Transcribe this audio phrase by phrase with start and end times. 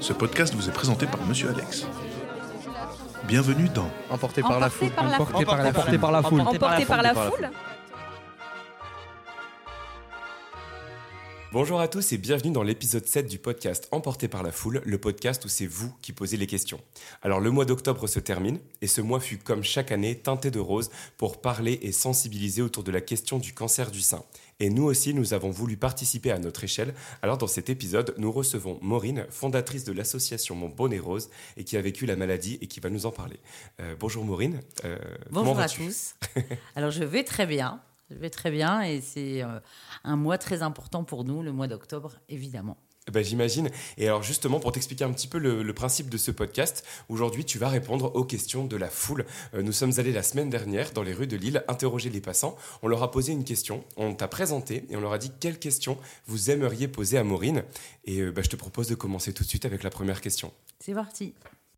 [0.00, 1.86] Ce podcast vous est présenté par Monsieur Alex.
[3.26, 4.90] Bienvenue dans Emporté par la foule.
[4.96, 6.40] Emporté par la la Emporté par la foule.
[6.40, 7.50] Emporté par la foule
[11.50, 14.98] Bonjour à tous et bienvenue dans l'épisode 7 du podcast Emporté par la foule, le
[14.98, 16.78] podcast où c'est vous qui posez les questions.
[17.22, 20.60] Alors le mois d'octobre se termine et ce mois fut comme chaque année teinté de
[20.60, 24.22] rose pour parler et sensibiliser autour de la question du cancer du sein.
[24.60, 26.92] Et nous aussi, nous avons voulu participer à notre échelle.
[27.22, 31.76] Alors dans cet épisode, nous recevons Maureen, fondatrice de l'association Mon Bonnet Rose et qui
[31.76, 33.38] a vécu la maladie et qui va nous en parler.
[33.80, 34.60] Euh, bonjour Maureen.
[34.84, 34.98] Euh,
[35.30, 36.16] Bonjour à tous.
[36.74, 37.80] Alors je vais très bien,
[38.10, 39.60] je vais très bien et c'est euh,
[40.02, 42.78] un mois très important pour nous, le mois d'octobre évidemment.
[43.10, 43.70] Ben, J'imagine.
[43.96, 47.58] Et alors justement, pour t'expliquer un petit peu le, principe de ce podcast, aujourd'hui tu
[47.58, 49.24] vas répondre aux questions de la foule.
[49.54, 52.56] Euh, nous sommes allés la semaine dernière dans les rues de Lille interroger les passants.
[52.82, 55.58] On leur a posé une question, on t'a présenté et on leur a dit quelle
[55.58, 57.64] question vous aimeriez poser à Maureen.
[58.04, 60.52] Et ben, je te propose de commencer tout de suite avec la première question.
[60.80, 61.34] C'est parti.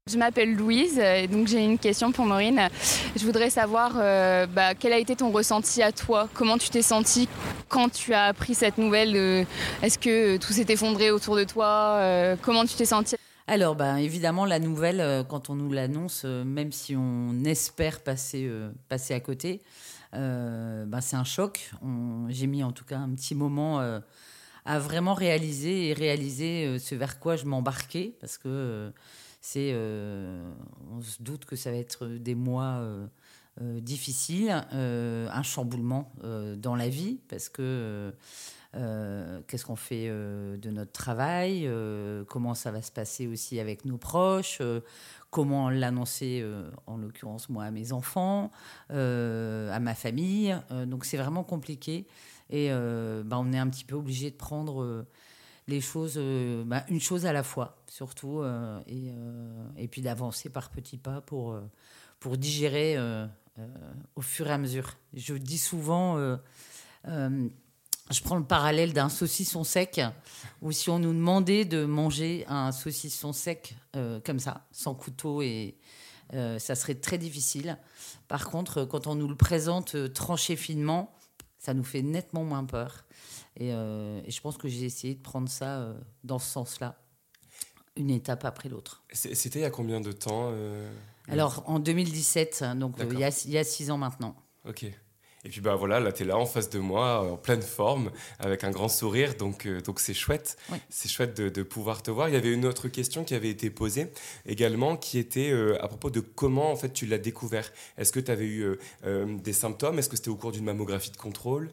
[0.08, 2.68] Je m'appelle Louise et donc j'ai une question pour Maureen.
[3.16, 6.28] Je voudrais savoir euh, bah, quel a été ton ressenti à toi?
[6.34, 7.28] Comment tu t'es sentie
[7.68, 9.14] quand tu as appris cette nouvelle?
[9.14, 9.44] Euh,
[9.82, 11.98] Est-ce que tout s'est effondré autour de toi?
[11.98, 13.16] Euh, Comment tu t'es sentie?
[13.46, 18.00] Alors ben, évidemment la nouvelle, euh, quand on nous l'annonce, euh, même si on espère
[18.00, 19.60] passer, euh, passer à côté,
[20.14, 21.70] euh, ben, c'est un choc.
[22.30, 24.00] J'ai mis en tout cas un petit moment euh,
[24.64, 28.90] à vraiment réaliser et réaliser euh, ce vers quoi je m'embarquais parce que euh,
[29.40, 30.52] c'est, euh,
[30.90, 33.06] on se doute que ça va être des mois euh,
[33.62, 36.12] euh, difficiles, un chamboulement
[36.56, 38.12] dans la vie parce que
[38.72, 41.68] qu'est-ce qu'on fait de notre travail,
[42.28, 44.60] comment ça va se passer aussi avec nos proches,
[45.30, 46.44] comment l'annoncer,
[46.86, 48.50] en l'occurrence moi, à mes enfants,
[48.90, 50.56] à ma famille.
[50.86, 52.06] Donc c'est vraiment compliqué
[52.50, 55.04] et bah, on est un petit peu obligé de prendre
[55.70, 60.02] les choses, euh, bah, une chose à la fois, surtout, euh, et, euh, et puis
[60.02, 61.58] d'avancer par petits pas pour,
[62.36, 62.98] digérer
[64.14, 64.96] au fur et à mesure.
[65.14, 66.18] Je dis souvent,
[67.06, 70.02] je prends le parallèle d'un saucisson sec,
[70.60, 73.74] où si on nous demandait de manger un saucisson sec
[74.24, 75.78] comme ça, sans couteau, et
[76.30, 77.78] ça serait très difficile.
[78.28, 81.14] Par contre, quand on nous le présente tranché finement,
[81.58, 83.04] ça nous fait nettement moins peur.
[83.56, 85.94] Et, euh, et je pense que j'ai essayé de prendre ça euh,
[86.24, 87.00] dans ce sens-là,
[87.96, 89.02] une étape après l'autre.
[89.12, 90.90] C'était il y a combien de temps euh,
[91.28, 93.12] Alors, en 2017, donc euh, D'accord.
[93.14, 94.36] il y, a, il y a six ans maintenant.
[94.66, 94.86] Ok.
[95.42, 98.10] Et puis bah voilà, là tu es là en face de moi, en pleine forme,
[98.38, 100.58] avec un grand sourire, donc euh, donc c'est chouette.
[100.70, 100.76] Oui.
[100.90, 102.28] C'est chouette de, de pouvoir te voir.
[102.28, 104.12] Il y avait une autre question qui avait été posée
[104.44, 107.72] également, qui était euh, à propos de comment en fait tu l'as découvert.
[107.96, 109.98] Est-ce que tu avais eu euh, des symptômes?
[109.98, 111.72] Est-ce que c'était au cours d'une mammographie de contrôle?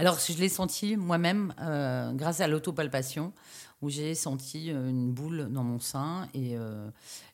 [0.00, 3.34] Alors, je l'ai senti moi-même euh, grâce à l'autopalpation,
[3.82, 6.88] où j'ai senti euh, une boule dans mon sein et, euh,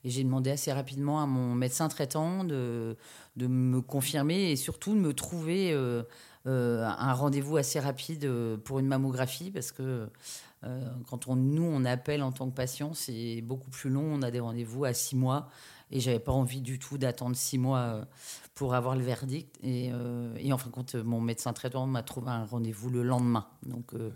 [0.05, 2.97] et j'ai demandé assez rapidement à mon médecin traitant de,
[3.37, 5.73] me confirmer et surtout de me trouver
[6.45, 8.29] un rendez-vous assez rapide
[8.65, 10.09] pour une mammographie parce que
[11.07, 14.03] quand on, nous, on appelle en tant que patient, c'est beaucoup plus long.
[14.03, 15.49] On a des rendez-vous à six mois
[15.93, 18.07] et j'avais pas envie du tout d'attendre six mois
[18.57, 19.55] pour avoir le verdict.
[19.63, 23.03] Et, euh, et en fin de compte, mon médecin traitant m'a trouvé un rendez-vous le
[23.05, 23.47] lendemain.
[23.65, 24.11] Donc, euh,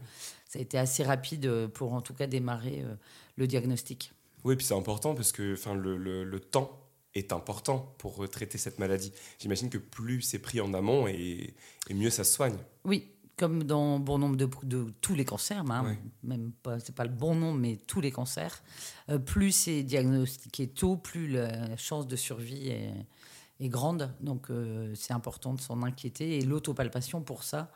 [0.49, 2.95] ça a été assez rapide euh, pour en tout cas démarrer euh,
[3.37, 4.13] le diagnostic.
[4.43, 6.81] Oui, puis c'est important parce que enfin le, le- le temps
[7.15, 9.13] est important pour traiter cette maladie.
[9.39, 11.55] J'imagine que plus c'est pris en amont et,
[11.89, 12.57] et mieux ça se soigne.
[12.85, 17.05] Oui, comme dans bon nombre de, de tous les cancers, hein, même pas, c'est pas
[17.05, 18.63] le bon nombre, mais tous les cancers,
[19.27, 22.93] plus c'est diagnostiqué tôt, plus la chance de survie est,
[23.61, 24.13] est grande.
[24.21, 26.39] Donc euh, c'est important de s'en inquiéter.
[26.39, 27.71] Et l'autopalpation, pour ça,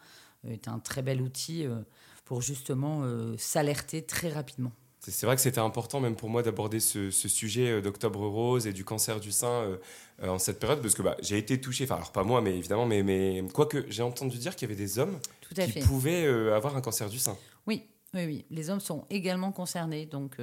[0.46, 1.76] euh, est un très bel outil euh,
[2.24, 3.02] pour justement
[3.36, 4.72] s'alerter très rapidement.
[5.00, 8.72] C'est vrai que c'était important même pour moi d'aborder ce, ce sujet d'Octobre Rose et
[8.72, 9.76] du cancer du sein euh,
[10.22, 12.56] euh, en cette période parce que bah, j'ai été touché, enfin alors pas moi mais
[12.56, 15.72] évidemment, mais, mais quoique j'ai entendu dire qu'il y avait des hommes Tout à qui
[15.72, 15.80] fait.
[15.80, 17.36] pouvaient euh, avoir un cancer du sein.
[17.66, 17.82] Oui,
[18.14, 18.44] oui, oui.
[18.50, 20.38] Les hommes sont également concernés, donc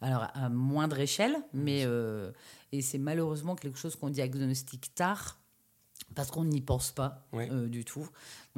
[0.00, 2.30] alors à moindre échelle, mais euh,
[2.72, 5.38] et c'est malheureusement quelque chose qu'on diagnostique tard
[6.14, 8.08] parce qu'on n'y pense pas euh, du tout.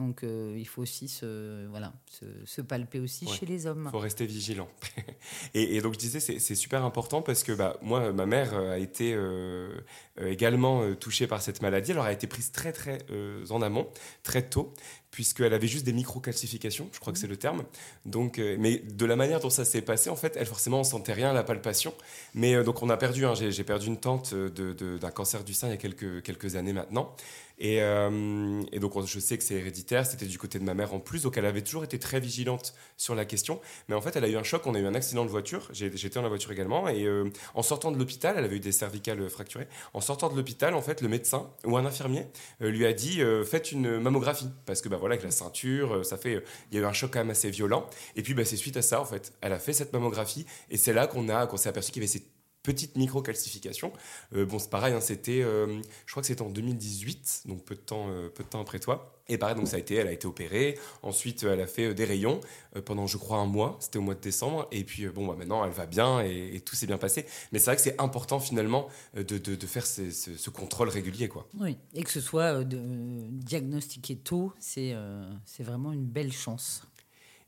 [0.00, 3.32] Donc euh, il faut aussi se voilà se, se palper aussi Ouais.
[3.37, 3.88] chez les hommes.
[3.93, 4.69] faut rester vigilant.
[5.55, 8.73] et, et donc je disais, c'est super important parce que bah, moi, ma mère euh,
[8.73, 9.79] a été euh,
[10.19, 11.93] également touchée par cette maladie.
[11.93, 13.88] Alors elle a été prise très très euh, en amont,
[14.23, 14.73] très tôt,
[15.11, 17.64] puisqu'elle avait juste des microcalcifications, je crois que c'est le terme.
[18.06, 21.12] Donc, mais de la manière dont ça s'est passé, en fait, elle forcément on sentait
[21.12, 21.93] rien à la palpation.
[22.35, 25.53] Mais donc on a perdu, hein, j'ai perdu une tante de- de- d'un cancer du
[25.53, 27.14] sein il y a quelques, quelques années maintenant.
[27.60, 30.98] Et, et donc, je sais que c'est héréditaire, c'était du côté de ma mère en
[30.98, 33.60] plus, donc elle avait toujours été très vigilante sur la question.
[33.88, 35.68] Mais en fait, elle a eu un choc, on a eu un accident de voiture,
[35.72, 37.06] j'étais dans la voiture également, et
[37.54, 40.80] en sortant de l'hôpital, elle avait eu des cervicales fracturées, en sortant de l'hôpital, en
[40.82, 42.26] fait, le médecin ou un infirmier
[42.60, 46.42] lui a dit, faites une mammographie, parce que bah, voilà, avec la ceinture, ça fait,
[46.70, 47.86] il y a eu un choc quand même assez violent.
[48.16, 50.76] Et puis, bah, c'est suite à ça, en fait, elle a fait cette mammographie, et
[50.76, 52.24] c'est là qu'on qu'on s'est aperçu qu'il y avait ces
[52.62, 53.92] petite micro-calcification.
[54.34, 57.74] Euh, bon, c'est pareil, hein, c'était, euh, je crois que c'était en 2018, donc peu
[57.74, 59.16] de temps, euh, peu de temps après toi.
[59.28, 60.76] Et pareil, donc ça a été, elle a été opérée.
[61.02, 62.40] Ensuite, elle a fait des rayons
[62.84, 63.76] pendant, je crois, un mois.
[63.78, 64.66] C'était au mois de décembre.
[64.72, 67.26] Et puis, bon, bah, maintenant, elle va bien et, tout s'est bien passé.
[67.52, 71.46] Mais c'est vrai que c'est important finalement de, de, faire ce, contrôle régulier, quoi.
[71.60, 74.96] Oui, et que ce soit diagnostiqué tôt, c'est
[75.44, 76.82] c'est vraiment une belle chance.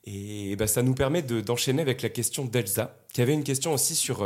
[0.05, 3.97] Et, bah, ça nous permet d'enchaîner avec la question d'Elsa, qui avait une question aussi
[3.97, 4.23] sur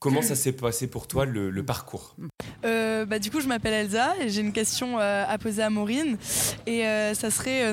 [0.00, 2.16] Comment ça s'est passé pour toi le, parcours?
[2.64, 5.68] Euh, bah, Du coup, je m'appelle Elsa et j'ai une question euh, à poser à
[5.68, 6.16] Maureen.
[6.66, 7.70] Et euh, ça serait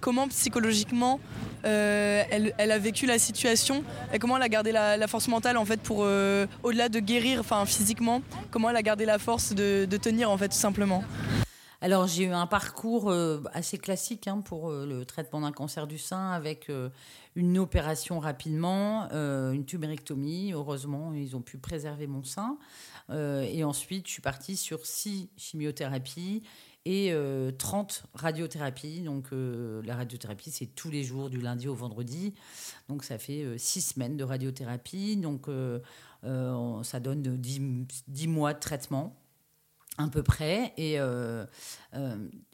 [0.00, 1.20] comment psychologiquement
[1.64, 5.80] elle, a vécu la situation et comment elle a gardé la, force mentale en fait
[5.80, 5.98] pour
[6.62, 10.38] au-delà de guérir, enfin physiquement, comment elle a gardé la force de, de tenir en
[10.38, 11.04] fait tout simplement?
[11.80, 13.12] Alors j'ai eu un parcours
[13.52, 16.70] assez classique hein, pour le traitement d'un cancer du sein avec
[17.36, 20.52] une opération rapidement, euh, une tuberectomie.
[20.52, 22.58] Heureusement, ils ont pu préserver mon sein.
[23.10, 26.42] Euh, et ensuite, je suis partie sur six chimiothérapies
[26.86, 27.12] et
[27.58, 29.02] 30 euh, radiothérapies.
[29.02, 32.32] Donc la radiothérapie, c'est tous les jours, du lundi au vendredi.
[32.88, 35.16] Donc ça fait six semaines de radiothérapie.
[35.16, 35.48] Donc
[36.22, 39.14] ça donne 10, mois de traitement
[39.98, 40.72] à peu près.
[40.76, 40.98] Et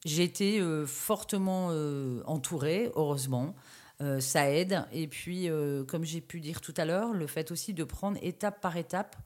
[0.04, 1.68] j'ai été fortement
[2.26, 3.54] entourée, heureusement.
[4.02, 4.84] Euh, ça aide.
[4.92, 8.18] Et puis, euh, comme j'ai pu dire tout à l'heure, le fait aussi de prendre
[8.22, 9.16] étape par étape.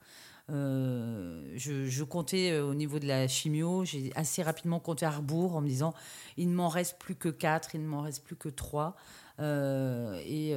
[0.49, 5.61] Euh, je, comptais au niveau de la chimio, j'ai assez rapidement compté à rebours en
[5.61, 5.93] me disant
[6.37, 8.95] il ne m'en reste plus que quatre, il ne m'en reste plus que trois.
[9.41, 10.53] et,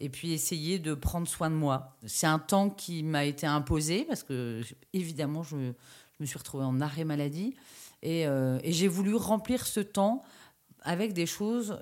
[0.00, 1.94] et puis essayer de prendre soin de moi.
[2.06, 4.62] C'est un temps qui m'a été imposé parce que
[4.94, 5.72] évidemment je,
[6.22, 7.54] me suis retrouvée en arrêt maladie.
[8.02, 10.22] Et, et j'ai voulu remplir ce temps
[10.82, 11.78] avec des choses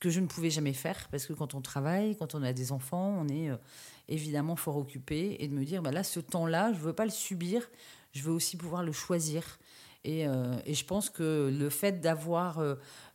[0.00, 1.08] que je ne pouvais jamais faire.
[1.10, 3.56] Parce que quand on travaille, quand on a des enfants, on est euh,
[4.08, 5.36] évidemment fort occupé.
[5.40, 7.68] Et de me dire bah là ce temps-là, je veux pas le subir,
[8.12, 9.58] je veux aussi pouvoir le choisir.
[10.04, 12.62] Et, euh, et je pense que le fait d'avoir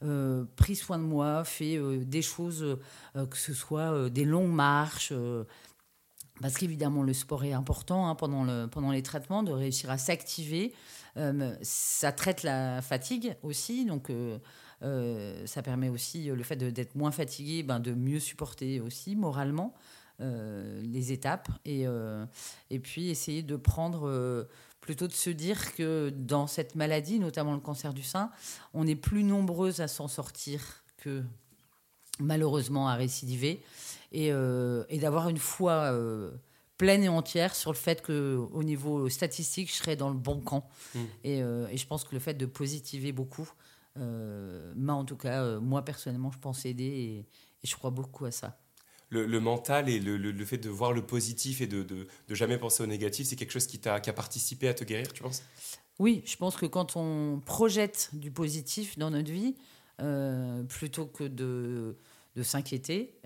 [0.03, 2.77] euh, pris soin de moi, fait des choses,
[3.15, 5.13] que ce soit des longues marches,
[6.43, 9.97] parce qu'évidemment le sport est important hein, pendant, le, pendant les traitements, de réussir à
[9.97, 10.73] s'activer,
[11.61, 14.11] ça traite la fatigue aussi, donc
[14.83, 19.15] euh, ça permet aussi euh, le fait d'être moins fatigué, ben, de mieux supporter aussi
[19.15, 19.73] moralement
[20.21, 21.47] euh, les étapes.
[21.65, 21.85] Et,
[22.69, 24.47] et puis essayer de prendre,
[24.81, 28.31] plutôt de se dire que dans cette maladie, notamment le cancer du sein,
[28.73, 31.23] on est plus nombreuses à s'en sortir que
[32.19, 33.61] malheureusement à récidiver.
[34.11, 35.91] Et, et d'avoir une foi
[36.77, 40.39] pleine et entière sur le fait que au niveau statistique, je serais dans le bon
[40.39, 40.69] camp.
[40.93, 40.99] Mmh.
[41.23, 43.49] Et, et, je pense que le fait de positiver beaucoup,
[43.97, 47.25] euh, mais en tout cas, euh, moi personnellement, je pense aider et,
[47.63, 48.59] je crois beaucoup à ça.
[49.09, 52.81] Le, mental et le, le, fait de voir le positif et de, de, jamais penser
[52.81, 55.43] au négatif, c'est quelque chose qui a participé à te guérir, tu penses?
[55.99, 59.55] Oui, je pense que quand on projette du positif dans notre vie,
[60.03, 61.97] euh, plutôt que de,
[62.35, 63.19] de s'inquiéter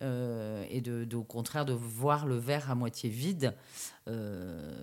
[0.69, 3.53] et de, au contraire de voir le verre à moitié vide,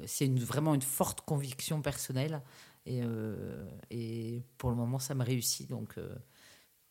[0.06, 2.42] c'est une, vraiment une forte conviction personnelle
[2.86, 5.66] et, euh, et pour le moment, ça m'a réussi.
[5.66, 6.14] Donc euh,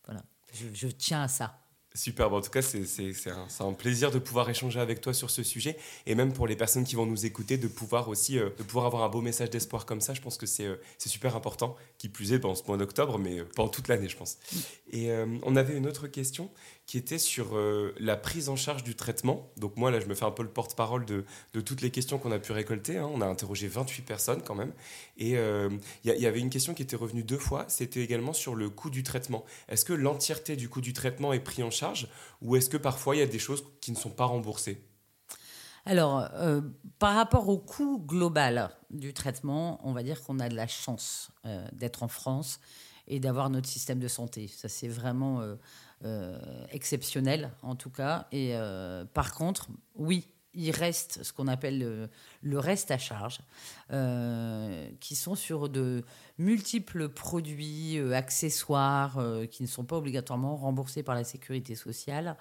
[0.06, 1.63] voilà, je tiens à ça.
[1.96, 2.82] Super, en tout cas, c'est
[3.30, 6.56] un, un, plaisir de pouvoir échanger avec toi sur ce sujet et même pour les
[6.56, 9.48] personnes qui vont nous écouter, de pouvoir aussi euh, de pouvoir avoir un beau message
[9.50, 10.12] d'espoir comme ça.
[10.12, 13.38] Je pense que c'est euh, super important, qui plus est pendant ce mois d'octobre, mais
[13.38, 14.38] euh, pendant toute l'année, je pense.
[14.90, 15.08] Et
[15.42, 16.50] on avait une autre question
[16.86, 17.56] qui était sur
[17.98, 19.50] la prise en charge du traitement.
[19.56, 21.24] Donc moi, là, je me fais un peu le porte-parole de,
[21.60, 22.98] toutes les questions qu'on a pu récolter.
[22.98, 23.08] Hein.
[23.12, 24.72] On a interrogé 28 personnes quand même.
[25.16, 28.54] Et il y, y, avait une question qui était revenue deux fois, c'était également sur
[28.54, 29.44] le coût du traitement.
[29.68, 32.08] Est-ce que l'entièreté du coût du traitement est pris en charge
[32.42, 34.82] ou est-ce que parfois il y a des choses qui ne sont pas remboursées?
[35.86, 36.62] Alors, euh,
[36.98, 41.30] par rapport au coût global du traitement, on va dire qu'on a de la chance
[41.44, 42.58] euh, d'être en France
[43.06, 44.48] et d'avoir notre système de santé.
[44.48, 45.56] Ça, c'est vraiment euh,
[46.70, 48.26] exceptionnel, en tout cas.
[48.32, 48.54] Et
[49.14, 52.08] par contre, oui, il reste ce qu'on appelle
[52.42, 53.40] le, reste à charge,
[53.92, 56.04] euh, qui sont sur de
[56.38, 62.36] multiples produits, euh, accessoires, euh, qui ne sont pas obligatoirement remboursés par la sécurité sociale.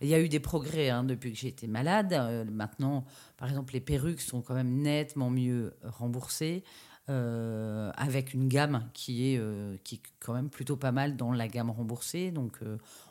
[0.00, 2.46] Il y a eu des progrès hein, depuis que j'ai été malade.
[2.50, 3.04] maintenant,
[3.36, 6.64] par exemple, les perruques sont quand même nettement mieux remboursées.
[7.08, 9.40] Avec une gamme qui est,
[9.84, 12.30] qui est quand même plutôt pas mal dans la gamme remboursée.
[12.30, 12.60] Donc,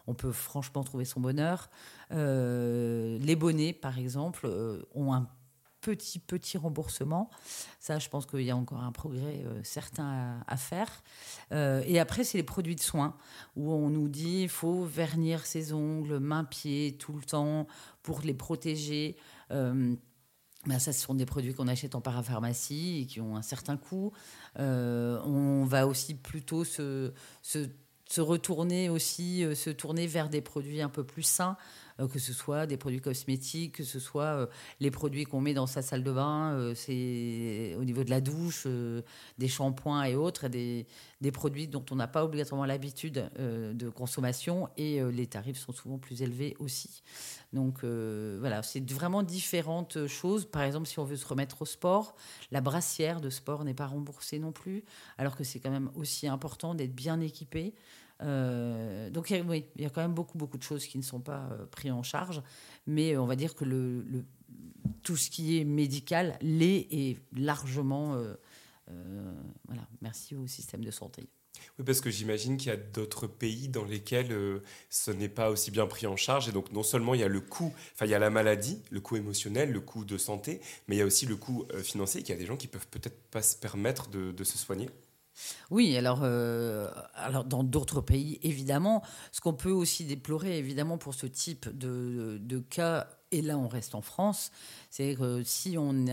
[0.07, 1.69] on peut franchement trouver son bonheur.
[2.09, 4.49] les bonnets, par exemple,
[4.95, 5.27] ont un
[5.81, 7.29] petit, petit remboursement.
[7.79, 11.03] Ça, je pense qu'il y a encore un progrès euh, certain à, faire.
[11.51, 13.17] Euh, et après, c'est les produits de soins,
[13.55, 17.67] où on nous dit il faut vernir ses ongles, mains, pieds, tout le temps,
[18.03, 19.17] pour les protéger.
[19.51, 19.95] Euh,
[20.65, 23.77] ben ça, ce sont des produits qu'on achète en parapharmacie et qui ont un certain
[23.77, 24.11] coût.
[24.57, 27.67] on va aussi plutôt se, se,
[28.07, 31.57] se retourner aussi, se tourner vers des produits un peu plus sains.
[32.01, 34.47] Euh, que ce soit des produits cosmétiques, que ce soit euh,
[34.79, 38.21] les produits qu'on met dans sa salle de bain, euh, c'est au niveau de la
[38.21, 38.67] douche,
[39.37, 40.85] des shampoings et autres, des,
[41.21, 45.97] des produits dont on n'a pas obligatoirement l'habitude de consommation et les tarifs sont souvent
[45.97, 47.03] plus élevés aussi.
[47.53, 50.45] Donc voilà, c'est vraiment différentes choses.
[50.45, 52.15] Par exemple, si on veut se remettre au sport,
[52.51, 54.83] la brassière de sport n'est pas remboursée non plus,
[55.17, 57.73] alors que c'est quand même aussi important d'être bien équipé.
[58.21, 61.19] Euh, donc oui, il y a quand même beaucoup, beaucoup de choses qui ne sont
[61.19, 62.41] pas euh, prises en charge,
[62.85, 63.65] mais on va dire que
[65.03, 68.15] tout ce qui est médical l'est et largement.
[68.15, 68.35] Euh,
[69.67, 71.27] voilà, merci au système de santé.
[71.77, 75.69] Oui, parce que j'imagine qu'il y a d'autres pays dans lesquels ce n'est pas aussi
[75.69, 76.49] bien pris en charge.
[76.49, 78.81] Et donc, non seulement il y a le coût, enfin, il y a la maladie,
[78.89, 82.23] le coût émotionnel, le coût de santé, mais il y a aussi le coût financier,
[82.23, 84.89] qu'il y a des gens qui peuvent peut-être pas se permettre de se soigner.
[85.69, 91.13] Oui, alors, euh, alors dans d'autres pays, évidemment, ce qu'on peut aussi déplorer, évidemment, pour
[91.13, 94.51] ce type de, de cas, et là on reste en France,
[94.89, 96.05] c'est que si on,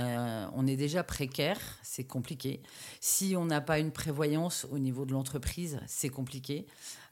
[0.54, 2.62] on est déjà précaire, c'est compliqué.
[3.00, 6.66] Si on n'a pas une prévoyance au niveau de l'entreprise, c'est compliqué.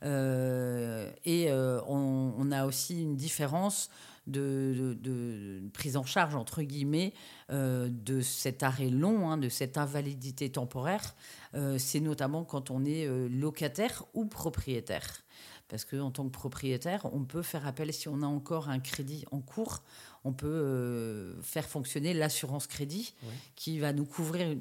[0.04, 3.90] Euh, et euh, on, a aussi une différence
[4.26, 7.12] de, prise en charge, entre guillemets,
[7.50, 11.14] euh, de cet arrêt long, hein, de cette invalidité temporaire,
[11.54, 15.22] euh, c'est notamment quand on est euh, locataire ou propriétaire.
[15.68, 19.24] Parce qu'en tant que propriétaire, on peut faire appel, si on a encore un crédit
[19.32, 19.82] en cours,
[20.22, 23.14] on peut faire fonctionner l'assurance crédit
[23.56, 24.56] qui va nous couvrir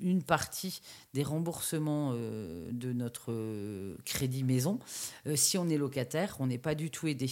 [0.00, 0.80] une partie
[1.14, 4.78] des remboursements euh, de notre euh, crédit maison.
[5.26, 7.30] Euh, si on est locataire, on n'est pas du tout aidé.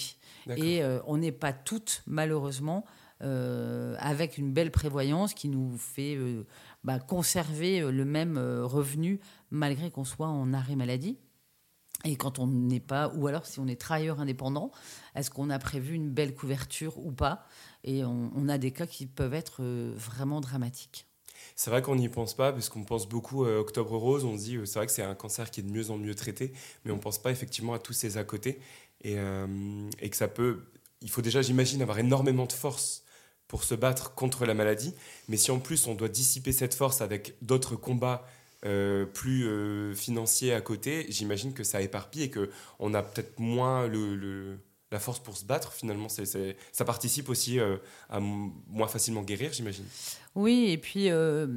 [0.57, 2.85] Et on n'est pas toutes, malheureusement,
[3.21, 6.17] avec une belle prévoyance qui nous fait
[6.85, 9.21] bah, conserver le même revenu
[9.51, 11.19] malgré qu'on soit en arrêt maladie.
[12.05, 14.71] Et quand on n'est pas, ou alors si on est travailleur indépendant,
[15.15, 17.45] est-ce qu'on a prévu une belle couverture ou pas?
[17.85, 21.08] Et on, a des cas qui peuvent être vraiment dramatiques.
[21.59, 24.45] C'est vrai qu'on n'y pense pas, parce qu'on pense beaucoup à Octobre Rose, on se
[24.45, 26.53] dit, euh, c'est vrai que c'est un cancer qui est de mieux en mieux traité,
[26.85, 28.61] mais on ne pense pas effectivement à tous ces à côté,
[29.03, 30.61] et, euh, et que ça peut...
[31.01, 33.03] Il faut déjà, j'imagine, avoir énormément de force
[33.49, 34.95] pour se battre contre la maladie,
[35.29, 38.25] mais si en plus on doit dissiper cette force avec d'autres combats
[38.65, 39.45] euh, plus
[39.97, 44.61] financiers à côté, j'imagine que ça éparpille et qu'on a peut-être moins le,
[44.91, 47.59] la force pour se battre, finalement, c'est, ça participe aussi
[48.09, 49.85] à moins facilement guérir, j'imagine.
[50.39, 51.49] Oui, et puis, euh,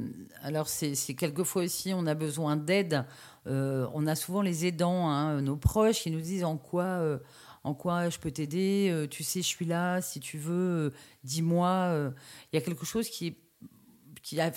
[0.42, 3.04] alors c'est quelquefois aussi, on a besoin d'aide.
[3.46, 7.18] Euh, on a souvent les aidants, hein, nos proches, qui nous disent en quoi, euh,
[7.62, 9.06] en quoi je peux t'aider.
[9.08, 10.02] tu sais, je suis là.
[10.02, 12.10] Si tu veux, dis-moi.
[12.52, 13.36] Il y a quelque chose qui,
[14.20, 14.50] qui, a,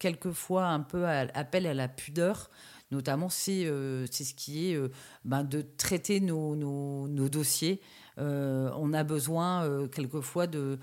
[0.00, 2.50] quelquefois un peu appel à la pudeur.
[2.90, 4.80] Notamment, c'est ce qui est
[5.24, 7.80] ben, de traiter nos, nos dossiers.
[8.20, 10.78] On a besoin quelquefois de,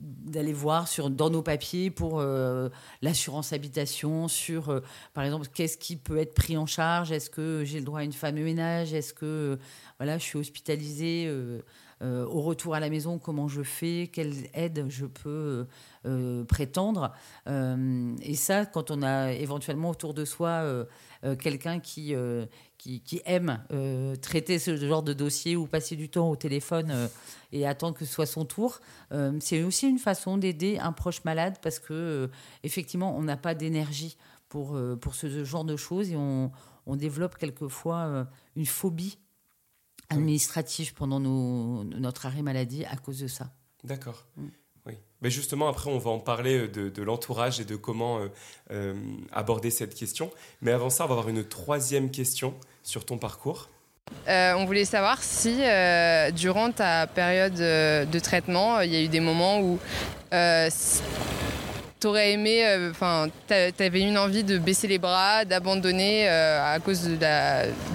[0.00, 2.68] d'aller voir sur, dans nos papiers pour euh,
[3.02, 4.80] l'assurance habitation, sur, euh,
[5.14, 8.04] par exemple, qu'est-ce qui peut être pris en charge, est-ce que j'ai le droit à
[8.04, 9.58] une femme de ménage, est-ce que
[9.98, 11.30] voilà, je suis hospitalisée
[12.02, 15.66] euh, au retour à la maison, comment je fais, quelle aide je peux
[16.48, 17.12] prétendre.
[17.46, 20.86] et ça, quand on a éventuellement autour de soi
[21.38, 22.14] quelqu'un qui,
[22.78, 23.62] qui, aime
[24.22, 27.10] traiter ce genre de dossier ou passer du temps au téléphone
[27.52, 28.80] et attendre que ce soit son tour.
[29.12, 32.26] Euh, c'est aussi une façon d'aider un proche malade parce que euh,
[32.62, 34.16] effectivement, on n'a pas d'énergie
[34.48, 36.50] pour, euh, pour ce genre de choses et on
[36.96, 38.26] développe quelquefois
[38.56, 39.18] une phobie
[40.10, 43.50] administrative pendant nos, notre arrêt maladie à cause de ça.
[43.84, 44.26] D'accord.
[44.36, 44.46] Mm.
[44.86, 44.94] Oui.
[45.22, 48.20] Mais justement, après, on va en parler de, de l'entourage et de comment
[49.30, 50.30] aborder cette question.
[50.62, 53.68] Mais avant ça, on va avoir une troisième question sur ton parcours.
[54.28, 59.00] Euh, on voulait savoir si, euh, durant ta période euh, de traitement, il y a
[59.00, 59.78] eu des moments où
[62.00, 67.02] tu aurais aimé, enfin, tu avais une envie de baisser les bras, d'abandonner à cause
[67.04, 67.16] du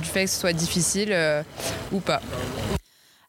[0.03, 1.15] fait que ce soit difficile
[1.91, 2.21] ou pas?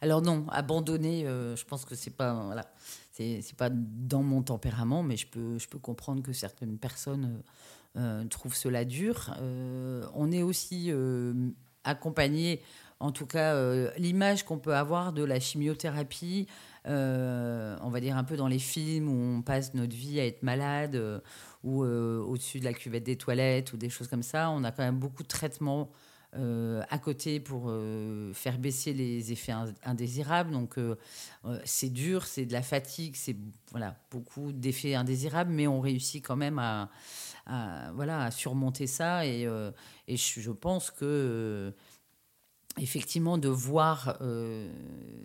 [0.02, 2.66] Alors non, abandonner, je pense que c'est pas, voilà,
[3.12, 7.42] c'est pas dans mon tempérament, mais je peux, je peux comprendre que certaines personnes
[8.28, 9.34] trouvent cela dur.
[10.14, 10.92] on est aussi
[11.84, 12.60] accompagné,
[13.00, 13.54] en tout cas,
[13.96, 16.46] l'image qu'on peut avoir de la chimiothérapie,
[16.86, 20.42] on va dire un peu dans les films où on passe notre vie à être
[20.42, 21.00] malade
[21.64, 24.50] ou au-dessus de la cuvette des toilettes ou des choses comme ça.
[24.50, 25.90] On a quand même beaucoup de traitements
[26.38, 30.50] euh, à côté pour euh, faire baisser les effets indésirables.
[30.50, 30.96] Donc euh,
[31.64, 33.36] c'est dur, c'est de la fatigue, c'est
[33.70, 36.90] voilà, beaucoup d'effets indésirables, mais on réussit quand même à,
[37.94, 39.24] voilà, à surmonter ça.
[39.24, 39.46] Et
[40.08, 41.72] je, pense que
[42.78, 44.18] effectivement de voir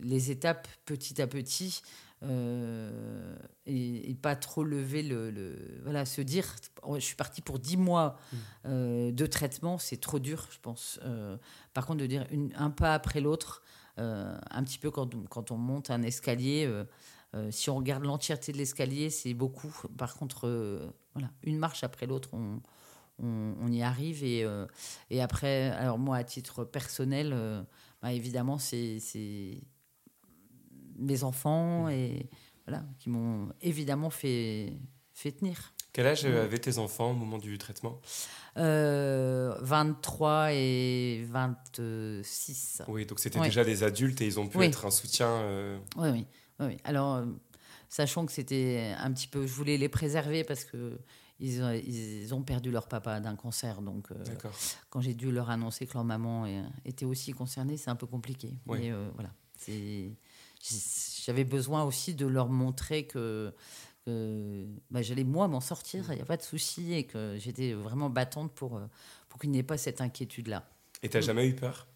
[0.02, 1.82] les étapes petit à petit
[2.24, 6.46] euh, et, pas trop lever le, voilà se dire
[6.84, 8.38] oh, je suis parti pour 10 mois mmh.
[8.68, 11.36] euh, de traitement c'est trop dur je pense euh,
[11.74, 13.64] par contre de dire une, un pas après l'autre
[13.98, 16.68] un petit peu quand, quand, on monte un escalier
[17.52, 20.48] si on regarde l'entièreté de l'escalier c'est beaucoup par contre
[21.14, 22.62] voilà une marche après l'autre on,
[23.22, 24.46] on, y arrive et,
[25.10, 27.36] et après alors moi à titre personnel
[28.02, 29.00] bah, évidemment c'est
[30.98, 31.92] mes enfants mmh.
[31.92, 32.30] et
[32.68, 34.74] voilà, qui m'ont évidemment fait,
[35.14, 35.74] fait tenir.
[35.94, 38.00] Quel âge avaient tes enfants au moment du traitement?
[38.56, 42.84] 23 euh, et 26.
[42.88, 45.28] Oui, donc c'était déjà des adultes et ils ont pu être un soutien.
[45.28, 46.26] Euh, oui, oui,
[46.62, 46.78] oui.
[46.86, 47.26] Alors, euh,
[47.90, 49.46] sachant que c'était un petit peu.
[49.46, 50.98] Je voulais les préserver parce que.
[51.42, 53.82] Ils, ils ont perdu leur papa d'un cancer.
[53.82, 54.10] Donc,
[54.90, 56.46] quand j'ai dû leur annoncer que leur maman
[56.86, 58.54] était aussi concernée, c'est un peu compliqué.
[58.68, 60.12] Mais voilà, c'est
[61.26, 63.54] j'avais besoin aussi de leur montrer que,
[64.08, 68.10] bah, j'allais moi m'en sortir, il n'y a pas de souci, et que j'étais vraiment
[68.10, 68.86] battante pour, euh,
[69.30, 70.68] pour qu'il n'y ait pas cette inquiétude-là.
[71.04, 71.88] Et tu n'as jamais eu peur?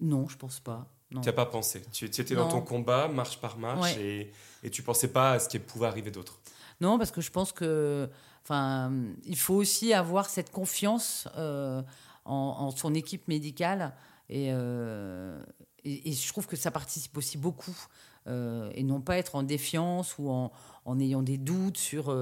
[0.00, 0.88] Non, je pense pas.
[1.10, 1.82] Tu n'as pas pensé?
[1.92, 4.32] Tu, étais dans ton combat, marche par marche, et,
[4.62, 6.40] et tu pensais pas à ce qui pouvait arriver d'autre?
[6.80, 8.08] Non, parce que je pense que,
[8.42, 8.92] enfin,
[9.24, 11.82] il faut aussi avoir cette confiance euh,
[12.24, 13.94] en, son équipe médicale
[14.28, 15.40] et, euh,
[15.84, 17.76] et, je trouve que ça participe aussi beaucoup,
[18.26, 20.50] euh, et non pas être en défiance ou en,
[20.98, 22.14] ayant des doutes sur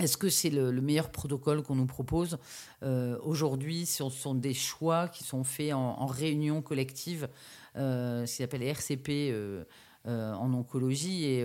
[0.00, 2.38] est-ce que c'est le, meilleur protocole qu'on nous propose
[2.82, 7.28] Aujourd'hui, ce sont des choix qui sont faits en, réunion collective,
[7.76, 9.32] ce qui s'appelle RCP
[10.06, 11.26] en oncologie.
[11.26, 11.44] Et,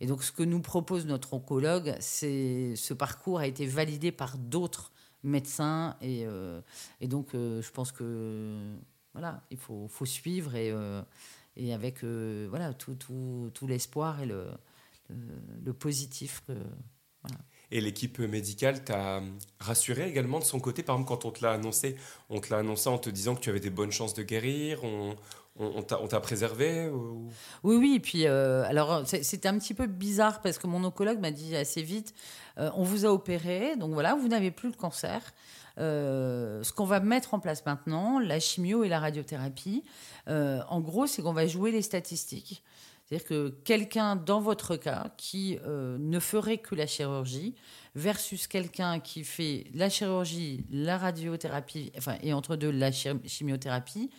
[0.00, 4.38] et, donc, ce que nous propose notre oncologue, c'est ce parcours a été validé par
[4.38, 5.96] d'autres médecins.
[6.00, 6.26] Et,
[7.00, 8.76] et donc, je pense que
[9.12, 11.02] voilà, il faut, suivre et, euh,
[11.72, 14.46] avec euh, voilà, tout, tout, tout l'espoir et le,
[15.64, 16.42] le, positif.
[17.70, 19.22] Et l'équipe médicale t'a
[19.58, 20.82] rassuré également de son côté?
[20.82, 21.96] Par exemple, quand on te l'a annoncé,
[22.28, 24.84] on te l'a annoncé en te disant que tu avais des bonnes chances de guérir
[25.60, 26.90] on, t'a préservé
[27.62, 27.94] Oui, oui.
[27.96, 31.54] Et puis, euh, alors, c'était un petit peu bizarre parce que mon oncologue m'a dit
[31.56, 32.14] assez vite
[32.74, 35.22] on vous a opéré, donc voilà, vous n'avez plus le cancer.
[35.78, 39.82] Euh, ce qu'on va mettre en place maintenant, la chimio et la radiothérapie,
[40.28, 42.62] euh, en gros, c'est qu'on va jouer les statistiques.
[43.06, 47.54] C'est-à-dire que quelqu'un, dans votre cas, qui euh, ne ferait que la chirurgie,
[47.96, 54.10] versus quelqu'un qui fait la chirurgie, la radiothérapie, enfin, et entre deux, la chimiothérapie,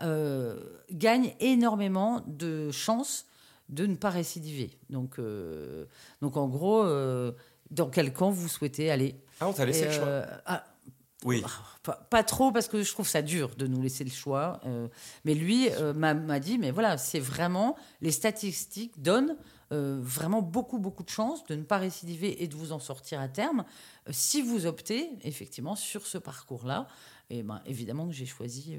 [0.00, 3.26] gagne énormément de chances
[3.68, 4.70] de ne pas récidiver.
[4.90, 5.20] Donc,
[6.20, 6.84] donc en gros,
[7.70, 9.16] dans quel camp vous souhaitez aller?
[9.40, 10.22] Ah, on t'a laissé le choix.
[10.46, 10.64] Ah,
[11.24, 11.42] oui.
[12.10, 14.60] Pas, trop parce que je trouve ça dur de nous laisser le choix.
[14.66, 14.88] Euh,
[15.24, 19.36] mais lui euh, m'a dit, mais voilà, c'est vraiment, les statistiques donnent
[19.72, 23.20] euh, vraiment beaucoup, beaucoup de chances de ne pas récidiver et de vous en sortir
[23.20, 23.64] à terme
[24.10, 26.86] si vous optez effectivement sur ce parcours-là.
[27.30, 28.78] Et ben, évidemment que j'ai choisi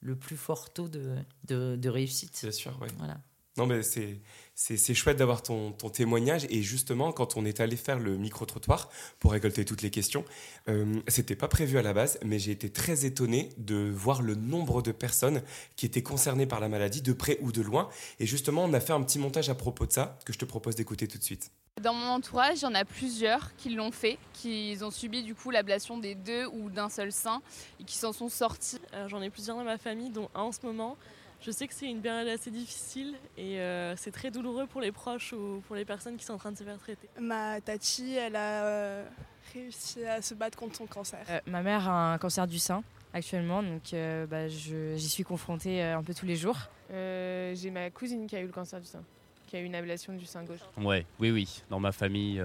[0.00, 2.38] le plus fort taux de, de, de réussite.
[2.42, 2.88] Bien sûr, oui.
[2.98, 3.20] Voilà.
[3.58, 4.20] Non, mais c'est,
[4.54, 6.46] c'est, chouette d'avoir ton, ton, témoignage.
[6.48, 10.24] Et justement, quand on est allé faire le micro-trottoir pour récolter toutes les questions,
[10.68, 14.36] euh, c'était pas prévu à la base, mais j'ai été très étonné de voir le
[14.36, 15.42] nombre de personnes
[15.74, 17.88] qui étaient concernées par la maladie, de près ou de loin.
[18.20, 20.44] Et justement, on a fait un petit montage à propos de ça, que je te
[20.44, 21.50] propose d'écouter tout de suite.
[21.82, 25.34] Dans mon entourage, il y en a plusieurs qui l'ont fait, qui ont subi du
[25.34, 27.40] coup l'ablation des deux ou d'un seul sein
[27.80, 28.80] et qui s'en sont sortis.
[29.06, 30.96] J'en ai plusieurs dans ma famille, dont un en ce moment.
[31.40, 34.90] Je sais que c'est une période assez difficile et euh, c'est très douloureux pour les
[34.90, 37.08] proches ou pour les personnes qui sont en train de se faire traiter.
[37.20, 39.08] Ma tati, elle a euh,
[39.54, 41.24] réussi à se battre contre son cancer.
[41.30, 42.82] Euh, ma mère a un cancer du sein
[43.14, 43.94] actuellement, donc
[44.28, 46.58] bah, j'y suis confrontée un peu tous les jours.
[46.90, 49.02] J'ai ma cousine qui a eu le cancer du sein,
[49.48, 50.60] qui a eu une ablation du sein gauche.
[50.76, 52.42] Ouais, oui, oui, dans ma famille,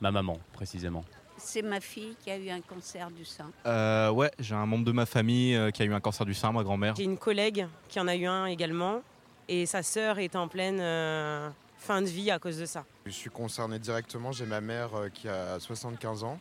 [0.00, 1.04] ma maman précisément.
[1.36, 3.50] C'est ma fille qui a eu un cancer du sein.
[3.66, 6.34] Euh, ouais, j'ai un membre de ma famille euh, qui a eu un cancer du
[6.34, 6.94] sein, ma grand-mère.
[6.96, 9.02] J'ai une collègue qui en a eu un également.
[9.48, 12.84] Et sa sœur est en pleine euh, fin de vie à cause de ça.
[13.04, 14.32] Je suis concerné directement.
[14.32, 16.38] J'ai ma mère euh, qui a 75 ans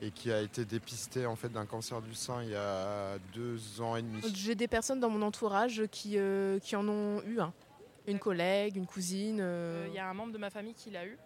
[0.00, 3.80] et qui a été dépistée en fait d'un cancer du sein il y a deux
[3.80, 4.20] ans et demi.
[4.34, 7.52] J'ai des personnes dans mon entourage qui, euh, qui en ont eu un.
[8.06, 9.38] Une collègue, une cousine.
[9.40, 11.16] euh, Il y a un membre de ma famille qui l'a eu,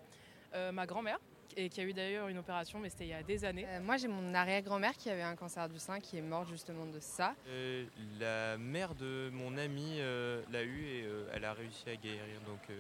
[0.55, 1.19] euh, ma grand-mère,
[1.57, 3.67] et qui a eu d'ailleurs une opération, mais c'était il y a des années.
[3.69, 6.87] Euh, moi, j'ai mon arrière-grand-mère qui avait un cancer du sein, qui est morte justement
[6.87, 7.35] de ça.
[7.49, 7.85] Euh,
[8.21, 12.41] la mère de mon ami euh, l'a eu et euh, elle a réussi à guérir,
[12.47, 12.79] donc euh,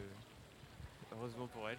[1.16, 1.78] heureusement pour elle.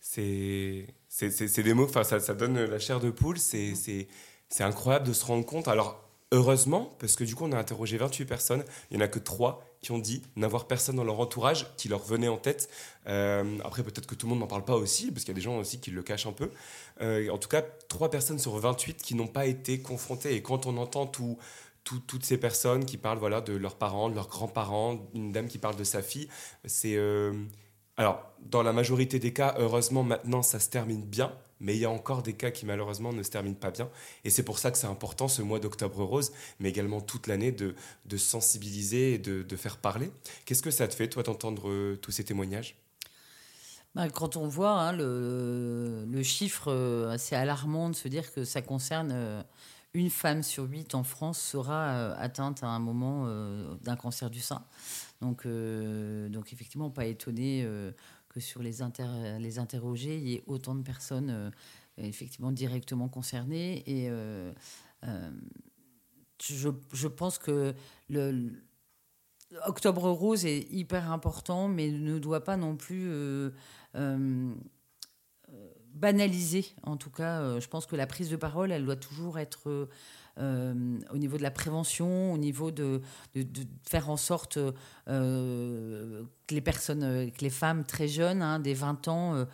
[0.00, 3.74] C'est c'est- c'est- c'est des mots, enfin, ça, ça donne la chair de poule, c'est
[3.74, 4.08] c'est-
[4.48, 5.68] c'est incroyable de se rendre compte.
[5.68, 9.08] Alors, heureusement, parce que du coup, on a interrogé 28 personnes, il n'y en a
[9.08, 12.70] que 3 qui ont dit n'avoir personne dans leur entourage qui leur venait en tête.
[13.06, 15.40] Euh, après, peut-être que tout le monde n'en parle pas aussi, parce qu'il y a
[15.40, 16.50] des gens aussi qui le cachent un peu.
[17.02, 20.34] Euh, en tout cas, 3 personnes sur 28 qui n'ont pas été confrontées.
[20.34, 21.36] Et quand on entend tout,
[21.84, 25.48] tout- toutes ces personnes qui parlent voilà, de leurs parents, de leurs grands-parents, une dame
[25.48, 26.28] qui parle de sa fille,
[26.64, 26.96] c'est...
[26.96, 27.32] euh,
[27.96, 31.84] alors, dans la majorité des cas, heureusement, maintenant, ça se termine bien, mais il y
[31.84, 33.88] a encore des cas qui, malheureusement, ne se terminent pas bien.
[34.24, 37.52] Et c'est pour ça que c'est important, ce mois d'octobre rose, mais également toute l'année,
[37.52, 37.74] de,
[38.16, 40.10] sensibiliser et de, faire parler.
[40.44, 42.76] Qu'est-ce que ça te fait, toi, d'entendre euh, tous ces témoignages?
[43.94, 48.60] Bah, quand on voit hein, le, chiffre euh, assez alarmant de se dire que ça
[48.60, 49.42] concerne euh,
[49.94, 53.28] une femme sur huit en France sera atteinte à un moment
[53.82, 54.64] d'un cancer du sein.
[55.20, 57.64] Donc, donc effectivement, pas étonné
[58.40, 61.50] sur les, inter- les interrogés, il y ait autant de personnes euh,
[61.98, 63.82] effectivement directement concernées.
[63.86, 64.52] Et euh,
[65.04, 65.30] euh,
[66.42, 67.74] je, pense que
[68.08, 68.50] le,
[69.66, 73.08] Octobre Rose est hyper important, mais ne doit pas non plus
[75.94, 76.66] banaliser.
[76.82, 79.88] En tout cas, je pense que la prise de parole, elle doit toujours être
[80.40, 83.00] euh, au niveau de la prévention, au niveau de,
[83.88, 84.58] faire en sorte
[85.08, 89.46] euh, que les personnes, euh, que les femmes très jeunes, hein, des 20 ans,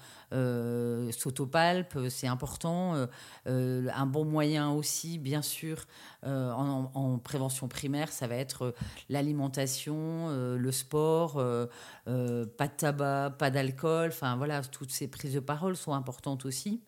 [1.10, 3.06] s'autopalpent, c'est important.
[3.46, 5.84] Un bon moyen aussi, bien sûr,
[6.24, 8.74] en, en prévention primaire, ça va être
[9.08, 14.10] l'alimentation, le sport, pas de tabac, pas d'alcool.
[14.12, 16.80] Enfin voilà, toutes ces prises de parole sont importantes aussi.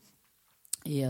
[0.87, 1.05] Et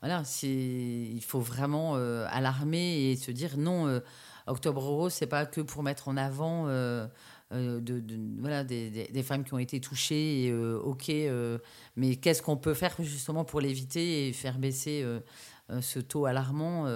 [0.00, 4.00] voilà, il faut vraiment euh, alarmer et se dire non, euh,
[4.46, 7.06] Octobre Rose, c'est pas que pour mettre en avant euh,
[7.50, 10.54] des, femmes qui ont été touchées.
[10.82, 11.12] Ok,
[11.96, 15.04] mais qu'est-ce qu'on peut faire justement pour l'éviter et faire baisser
[15.80, 16.86] ce taux alarmant.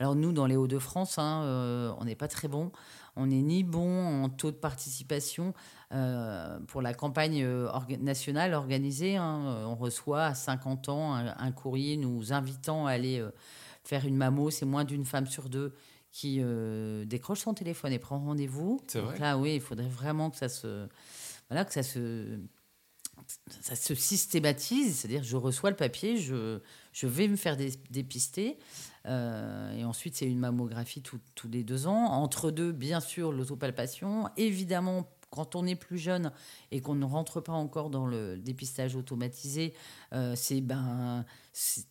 [0.00, 2.72] Alors nous, dans les Hauts-de-France, hein, on n'est pas très bon.
[3.16, 5.54] On n'est ni bon en taux de participation.
[5.92, 11.14] Euh, pour la campagne euh, orga- nationale organisée, hein, euh, on reçoit à 50 ans
[11.14, 13.24] un, un courrier nous invitant à aller
[13.82, 14.50] faire une mammo.
[14.50, 15.74] C'est moins d'une femme sur deux
[16.12, 18.80] qui euh, décroche son téléphone et prend rendez-vous.
[19.00, 20.86] Donc là, oui, il faudrait vraiment que ça se,
[21.48, 22.38] voilà, que ça se,
[23.60, 24.96] ça se systématise.
[24.98, 26.60] C'est-à-dire, je reçois le papier, je,
[26.92, 28.58] je vais me faire dé- dépister.
[29.06, 32.04] euh, et ensuite, c'est une mammographie tous les deux ans.
[32.12, 34.28] Entre deux, bien sûr, l'autopalpation.
[34.36, 36.32] Évidemment, quand on est plus jeune
[36.70, 39.74] et qu'on ne rentre pas encore dans le dépistage automatisé,
[40.12, 41.86] euh, c'est ben, c'est-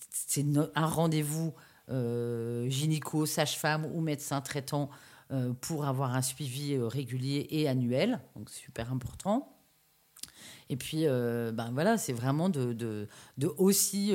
[0.76, 1.54] un rendez-vous
[1.90, 4.90] euh, gynéco, sage-femme ou médecin traitant
[5.32, 8.20] euh, pour avoir un suivi euh, régulier et annuel.
[8.36, 9.56] Donc, super important.
[10.72, 13.08] Et puis, ben voilà, c'est vraiment de, de,
[13.58, 14.14] aussi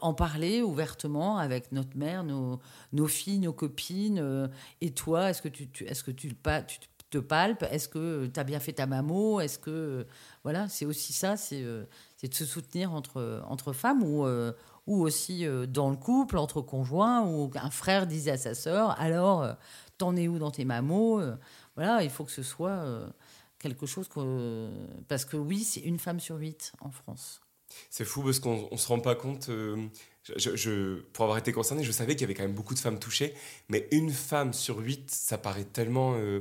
[0.00, 2.60] en parler ouvertement avec notre mère, nos,
[3.08, 4.48] filles, nos copines.
[4.80, 6.78] et toi, est-ce que tu, tu- est-ce que tu, le pa- tu
[7.10, 10.04] te palpes Est-ce que tu as bien fait ta mammo Est-ce que euh,
[10.44, 11.84] voilà, c'est aussi ça, c'est euh,
[12.22, 14.52] de se soutenir entre entre femmes ou euh,
[14.86, 18.98] ou aussi euh, dans le couple entre conjoints ou un frère disait à sa sœur
[19.00, 19.52] alors euh,
[19.98, 21.36] t'en es où dans tes Euh,
[21.76, 23.06] Voilà, il faut que ce soit euh,
[23.58, 24.68] quelque chose que
[25.08, 27.40] parce que oui, c'est une femme sur huit en France.
[27.88, 29.48] C'est fou parce qu'on ne se rend pas compte.
[29.48, 29.76] euh,
[30.36, 32.98] je, pour avoir été concerné, je savais qu'il y avait quand même beaucoup de femmes
[32.98, 33.34] touchées,
[33.68, 36.40] mais une femme sur huit, ça paraît tellement, euh,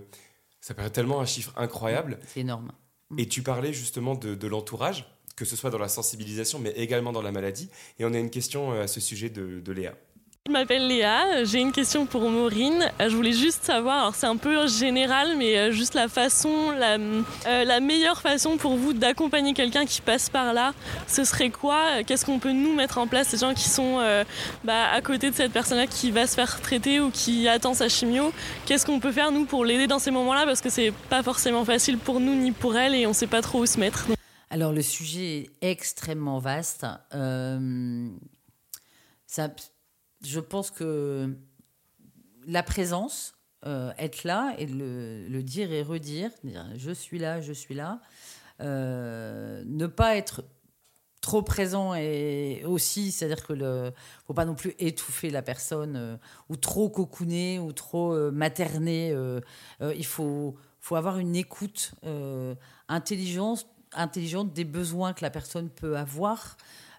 [0.62, 2.20] ça paraît tellement un chiffre incroyable.
[2.26, 2.72] C'est énorme.
[3.18, 7.12] Et tu parlais justement de, de l'entourage, que ce soit dans la sensibilisation, mais également
[7.12, 7.70] dans la maladie.
[7.98, 9.96] Et on a une question euh, à ce sujet de, de Léa.
[10.50, 12.90] Je m'appelle Léa, j'ai une question pour Maureen.
[13.00, 16.72] Euh, Je voulais juste savoir, alors c'est un peu général, mais euh, juste la façon,
[16.72, 20.74] la, euh, la meilleure façon pour vous d'accompagner quelqu'un qui passe par là,
[21.08, 22.02] ce serait quoi?
[22.04, 24.00] Qu'est-ce qu'on peut nous mettre en place, les gens qui sont
[24.64, 27.88] bah, à côté de cette personne-là qui va se faire traiter ou qui attend sa
[27.88, 28.34] chimio?
[28.66, 30.46] Qu'est-ce qu'on peut faire nous pour l'aider dans ces moments-là?
[30.48, 33.44] Parce que c'est pas forcément facile pour nous ni pour elle et on sait pas
[33.44, 34.08] trop où se mettre.
[34.50, 36.88] Alors le sujet est extrêmement vaste.
[39.28, 39.50] Ça,
[40.22, 41.36] je pense que
[42.46, 43.34] la présence,
[43.66, 48.00] euh, être là et le, dire et redire, dire je suis là, je suis là,
[48.62, 50.44] euh, ne pas être
[51.22, 53.92] trop présent et aussi, c'est-à-dire que le
[54.26, 56.16] faut pas non plus étouffer la personne euh,
[56.48, 59.14] ou trop cocooner ou trop materner.
[59.82, 60.56] il faut
[60.92, 61.92] avoir une écoute
[62.88, 66.56] intelligente des besoins que la personne peut avoir.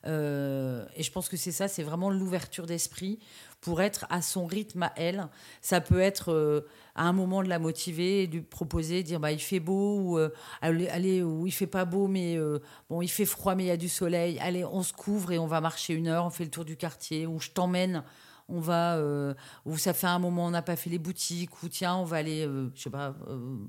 [0.07, 3.19] Euh, et je pense que c'est ça, c'est vraiment l'ouverture d'esprit
[3.61, 5.29] pour être à son rythme à elle.
[5.61, 6.63] Ça peut être euh,
[6.95, 10.19] à un moment de la motiver et lui proposer, dire bah il fait beau ou
[10.19, 10.31] euh,
[10.63, 13.71] allez, allez, il fait pas beau mais euh, bon il fait froid mais il y
[13.71, 14.39] a du soleil.
[14.41, 16.77] Allez on se couvre et on va marcher une heure, on fait le tour du
[16.77, 18.03] quartier ou je t'emmène.
[18.53, 19.33] On va, euh,
[19.65, 22.17] ou ça fait un moment on n'a pas fait les boutiques, ou tiens on va
[22.17, 23.15] aller, je sais pas,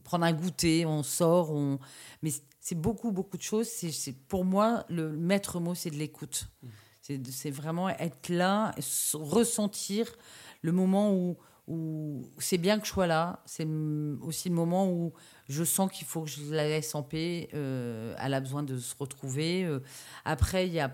[0.04, 1.78] prendre un goûter, on sort, on.
[2.24, 3.67] Mais c'est beaucoup beaucoup de choses.
[3.67, 6.47] C'est c'est- pour moi le maître mot c'est de l'écoute.
[7.02, 8.74] C'est c'est vraiment être là,
[9.13, 10.06] ressentir
[10.62, 13.41] le moment où, où c'est bien que je sois là.
[13.45, 13.67] C'est
[14.21, 15.12] aussi le moment où
[15.50, 17.50] je sens qu'il faut que je la laisse en paix.
[17.54, 19.65] euh, elle a besoin de se retrouver.
[19.65, 19.80] euh.
[20.26, 20.91] Après, il y a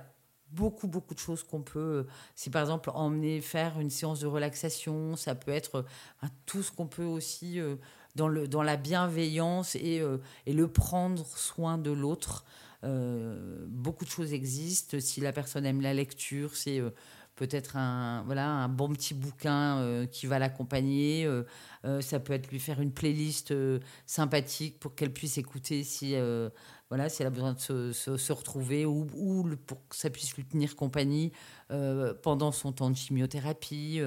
[0.51, 1.79] beaucoup, beaucoup de choses qu'on peut.
[1.79, 5.85] euh, Si par exemple, emmener faire une séance de relaxation, ça peut être
[6.23, 7.59] euh, tout ce qu'on peut aussi.
[7.59, 7.75] euh,
[8.17, 12.43] dans, la bienveillance et, euh, et le prendre soin de l'autre.
[12.83, 14.97] Euh, beaucoup de choses existent.
[14.99, 16.89] Si la personne aime la lecture, c'est euh,
[17.35, 21.29] peut-être un, bon petit bouquin qui va l'accompagner.
[22.01, 23.53] Ça peut être lui faire une playlist
[24.07, 26.51] sympathique pour qu'elle puisse écouter si, elle
[26.91, 29.05] a besoin de se, retrouver ou,
[29.67, 31.31] pour que ça puisse lui tenir compagnie
[32.23, 34.01] pendant son temps de chimiothérapie.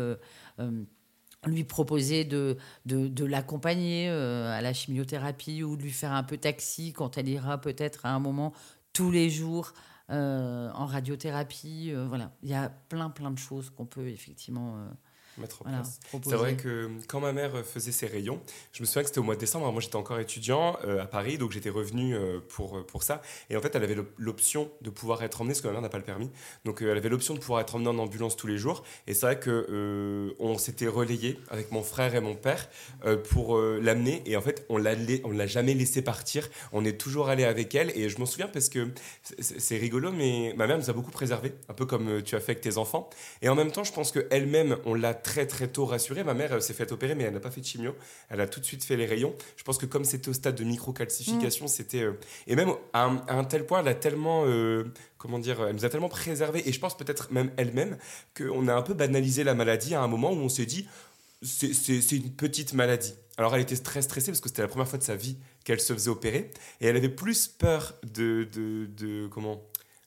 [1.47, 6.37] Lui proposer de, de, l'accompagner euh, à la chimiothérapie ou de lui faire un peu
[6.37, 8.53] taxi quand elle ira peut-être à un moment
[8.93, 9.73] tous les jours
[10.11, 11.93] euh, en radiothérapie.
[11.95, 14.77] euh, voilà, il y a plein plein de choses qu'on peut effectivement
[15.41, 15.99] mettre en voilà, place.
[16.09, 16.31] proposer.
[16.31, 18.41] C'est vrai que quand ma mère faisait ses rayons,
[18.73, 19.65] je me souviens que c'était au mois de décembre.
[19.65, 23.23] Alors moi, j'étais encore étudiant euh, à Paris, donc j'étais revenu euh, pour, pour ça.
[23.51, 25.83] Et en fait, elle avait l'op- l'option de pouvoir être emmenée, parce que ma mère
[25.83, 26.31] n'a pas le permis.
[26.65, 28.85] Donc euh, elle avait l'option de pouvoir être emmenée en ambulance tous les jours.
[29.07, 32.69] Et c'est vrai que euh, on s'était relayé avec mon frère et mon père
[33.05, 34.23] euh, pour euh, l'amener.
[34.27, 36.49] Et en fait, on l'a la- jamais laissé partir.
[36.73, 37.91] On est toujours allé avec elle.
[37.99, 38.89] Et je m'en souviens parce que
[39.39, 42.41] c'est- rigolo, mais ma mère nous a beaucoup préservés, un peu comme euh, tu as
[42.41, 43.09] fait avec tes enfants.
[43.41, 46.25] Et en même temps, je pense qu'elle-même, on l'a très très tôt rassurée.
[46.25, 47.95] Ma mère euh, s'est fait opérer, mais elle n'a pas fait de chimio.
[48.29, 49.35] Elle a tout de suite fait les rayons.
[49.57, 52.03] Je pense que comme c'était au stade de microcalcification, c'était...
[52.03, 52.13] euh,
[52.47, 54.45] Et même à un, à un tel point, elle a tellement...
[54.47, 54.85] euh,
[55.19, 57.99] Comment dire Elle nous a tellement préservés, et je pense peut-être même elle-même,
[58.35, 60.89] qu'on a un peu banalisé la maladie à un moment où on s'est dit,
[61.43, 63.15] c'est une petite maladie.
[63.37, 65.81] Alors elle était très stressée parce que c'était la première fois de sa vie qu'elle
[65.81, 69.63] se faisait opérer, et elle avait plus peur de, de, de- comment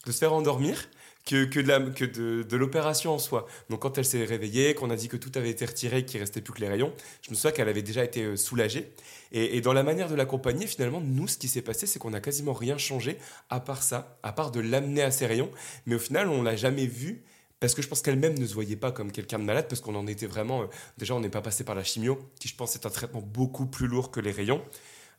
[0.05, 0.89] de se faire endormir
[1.25, 3.47] que, de l'opération en soi.
[3.69, 6.41] Donc quand elle s'est réveillée, qu'on a dit que tout avait été retiré, qu'il restait
[6.41, 8.91] plus que les rayons, je me souviens qu'elle avait déjà été euh, soulagée.
[9.31, 12.12] Et, et dans la manière de l'accompagner, finalement, nous, ce qui s'est passé, c'est qu'on
[12.12, 13.17] n'a quasiment rien changé
[13.49, 15.49] à part ça, à part de l'amener à ses rayons.
[15.86, 17.23] Mais au final, on l'a jamais vue.
[17.59, 19.95] Parce que je pense qu'elle-même ne se voyait pas comme quelqu'un de malade, parce qu'on
[19.95, 20.63] en était vraiment.
[20.63, 23.21] euh, déjà, on n'est pas passé par la chimio, qui je pense est un traitement
[23.21, 24.62] beaucoup plus lourd que les rayons.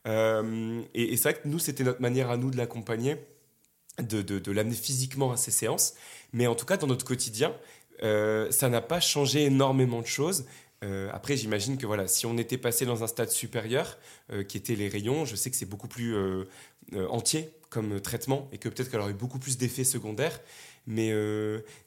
[0.07, 3.17] Euh, et et c'est vrai que nous, c'était notre manière à nous de l'accompagner
[4.03, 5.95] de, de- l'amener physiquement à ces séances.
[6.33, 7.55] Mais en tout cas, dans notre quotidien,
[8.03, 10.47] euh, ça n'a pas changé énormément de choses.
[10.83, 13.97] Euh, après, j'imagine que voilà, si on était passé dans un stade supérieur,
[14.33, 16.15] euh, qui était les rayons, je sais que c'est beaucoup plus
[17.09, 20.41] entier comme traitement et que peut-être qu'elle aurait eu beaucoup plus d'effets secondaires.
[20.87, 21.13] Mais,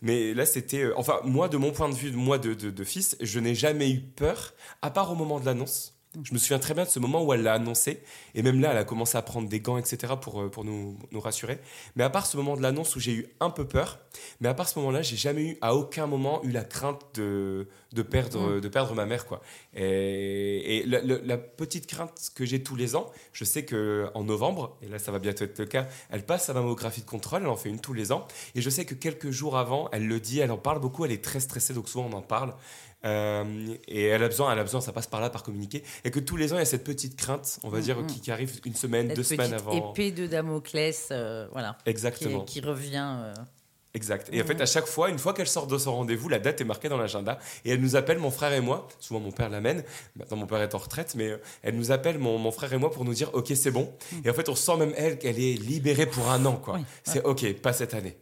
[0.02, 0.92] mais là, c'était.
[0.96, 4.00] enfin, moi, de mon point de vue, moi de- de fils, je n'ai jamais eu
[4.00, 5.97] peur, à part au moment de l'annonce.
[6.24, 8.02] Je me souviens très bien de ce moment où elle l'a annoncé.
[8.34, 10.98] Et même là, elle a commencé à prendre des gants, etc., pour, euh, pour nous,
[11.12, 11.60] nous rassurer.
[11.96, 14.00] Mais à part ce moment de l'annonce où j'ai eu un peu peur,
[14.40, 17.68] mais à part ce moment-là, j'ai jamais eu, à aucun moment, eu la crainte de,
[17.94, 18.62] de, perdre, Mm.
[18.62, 19.26] de perdre ma mère.
[19.26, 19.42] Quoi.
[19.76, 24.24] Et, et la, la- la petite crainte que j'ai tous les ans, je sais qu'en
[24.24, 27.42] novembre, et là ça va bientôt être le cas, elle passe sa mammographie de contrôle,
[27.44, 28.28] elle en fait une tous les ans.
[28.56, 31.12] Et je sais que quelques jours avant, elle le dit, elle en parle beaucoup, elle
[31.12, 32.56] est très stressée, donc souvent on en parle.
[33.06, 35.84] Euh, et elle a besoin, elle a besoin, ça passe par là, par communiquer.
[36.04, 38.00] Et que tous les ans, il y a cette petite crainte, on va Mm, dire,
[38.00, 38.08] mm.
[38.08, 39.92] qui, qui arrive une semaine, Cette deux semaines avant.
[39.92, 42.42] épée de Damoclès, euh, voilà, Exactement.
[42.42, 43.06] qui, qui revient.
[43.24, 43.34] euh,
[43.94, 44.30] Exact.
[44.32, 46.62] Et en fait, à chaque fois, une fois qu'elle sort de son rendez-vous, la date
[46.62, 47.40] est marquée dans l'agenda.
[47.66, 48.88] Et elle nous appelle, mon frère et moi.
[49.00, 49.84] Souvent, mon père l'amène.
[50.16, 51.32] Maintenant, mon père est en retraite, mais
[51.64, 53.92] elle nous appelle, mon, mon frère et moi, pour nous dire Ok, c'est bon.
[54.24, 56.58] Et en fait, on sent même elle qu'elle est libérée pour un an.
[56.58, 56.80] quoi.
[57.04, 58.16] C'est Ok, pas cette année.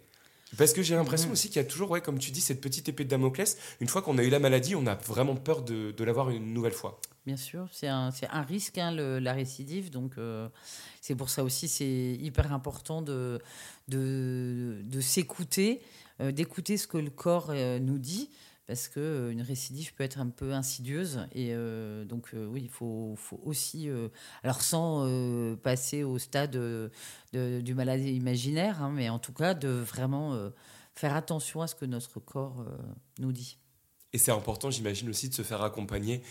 [0.57, 2.87] Parce que j'ai l'impression aussi qu'il y a toujours, ouais, comme tu dis, cette petite
[2.89, 3.57] épée de Damoclès.
[3.79, 6.53] Une fois qu'on a eu la maladie, on a vraiment peur de, de l'avoir une
[6.53, 6.99] nouvelle fois.
[7.25, 8.11] Bien sûr, c'est un,
[8.47, 9.89] risque, hein, le- la récidive.
[9.89, 10.47] Donc, euh,
[11.01, 13.39] c'est pour ça aussi, c'est hyper important de,
[13.87, 15.81] de, de s'écouter,
[16.21, 18.29] euh, d'écouter ce que le corps euh, nous dit.
[18.67, 22.61] Parce que euh, une récidive peut être un peu insidieuse et euh, donc euh, oui
[22.63, 23.89] il faut, aussi
[24.43, 25.07] alors sans
[25.57, 26.91] passer au stade de-
[27.33, 30.37] de- du malade imaginaire hein, mais en tout cas de vraiment
[30.95, 32.65] faire attention à ce que notre corps
[33.19, 33.57] nous dit
[34.13, 36.21] Et c'est important, j'imagine aussi, de se faire accompagner.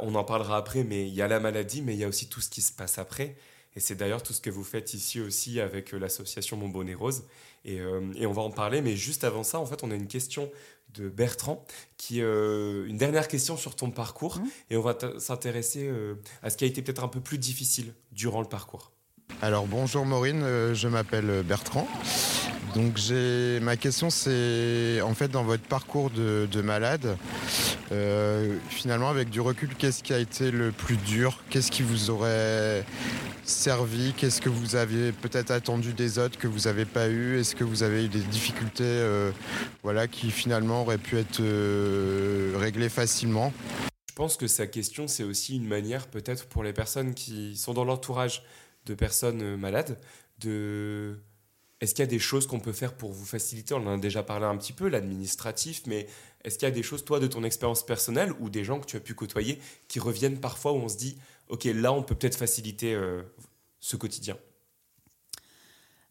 [0.00, 2.28] On en parlera après, mais il y a la maladie, mais il y a aussi
[2.28, 3.36] tout ce qui se passe après.
[3.76, 6.94] Et c'est d'ailleurs tout ce que vous faites ici aussi avec euh, l'association Mon Bonnet
[6.94, 7.24] Rose.
[7.64, 9.94] Et, euh, et on va en parler, mais juste avant ça, en fait, on a
[9.94, 10.50] une question
[10.94, 11.64] de Bertrand,
[11.96, 14.40] qui euh, une dernière question sur ton parcours.
[14.70, 17.94] Et on va s'intéresser euh, à ce qui a été peut-être un peu plus difficile
[18.12, 18.92] durant le parcours.
[19.42, 21.88] Alors bonjour Maureen, euh, je m'appelle Bertrand.
[22.74, 27.16] Donc j'ai ma question c'est en fait dans votre parcours de, de malade,
[27.92, 31.42] euh, finalement avec du recul, qu'est-ce qui a été le plus dur?
[31.50, 32.84] Qu'est-ce qui vous aurait
[33.44, 34.12] servi?
[34.16, 37.38] Qu'est-ce que vous aviez peut-être attendu des autres que vous n'avez pas eu?
[37.38, 39.30] Est-ce que vous avez eu des difficultés euh,
[39.82, 43.52] voilà, qui finalement auraient pu être euh, réglées facilement?
[44.08, 47.74] Je pense que sa question, c'est aussi une manière peut-être pour les personnes qui sont
[47.74, 48.42] dans l'entourage
[48.86, 49.98] de personnes euh, malades
[50.40, 51.18] de...
[51.84, 53.74] Est-ce qu'il y a des choses qu'on peut faire pour vous faciliter?
[53.74, 56.06] On en a déjà parlé un petit peu, l'administratif, mais
[56.42, 58.86] est-ce qu'il y a des choses, toi, de ton expérience personnelle ou des gens que
[58.86, 61.18] tu as pu côtoyer qui reviennent parfois où on se dit,
[61.48, 63.20] OK, là, on peut peut-être faciliter euh,
[63.80, 64.38] ce quotidien?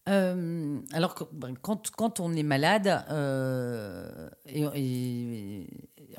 [0.09, 4.29] Euh, alors, ben, quand, on est malade, euh,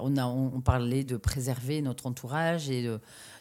[0.00, 2.90] on, a, on, parlait de préserver notre entourage et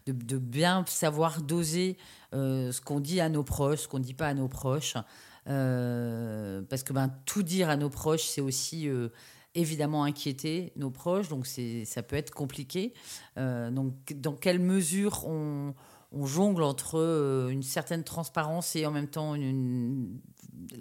[0.06, 1.98] de, bien savoir doser
[2.34, 4.96] ce qu'on dit à nos proches, ce qu'on ne dit pas à nos proches.
[5.48, 9.10] Euh, parce que ben, tout dire à nos proches, c'est aussi euh,
[9.56, 12.94] évidemment inquiéter nos proches, donc ça peut être compliqué.
[13.38, 15.74] Euh, donc, dans quelle mesure on,
[16.12, 19.36] on jongle entre une certaine transparence et en même temps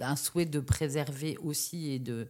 [0.00, 2.28] un souhait de préserver aussi et de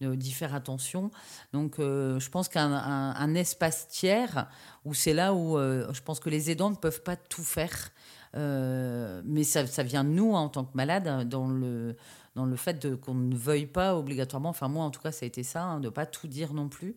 [0.00, 1.10] d'y faire attention.
[1.52, 4.48] Donc, je pense qu'un un- un espace tiers,
[4.86, 7.90] où c'est là où je pense que les aidants ne peuvent pas tout faire,
[8.34, 11.96] mais ça, vient de nous hein, en tant que malades, hein, dans le,
[12.36, 15.26] dans le fait qu'on ne veuille pas obligatoirement, enfin moi en tout cas ça a
[15.26, 16.94] été ça, hein, de ne pas tout dire non plus.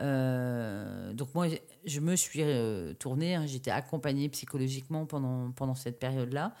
[0.00, 1.46] Euh, donc moi
[1.86, 6.54] je me suis euh, tournée, j'étais accompagnée psychologiquement pendant, pendant cette période-là.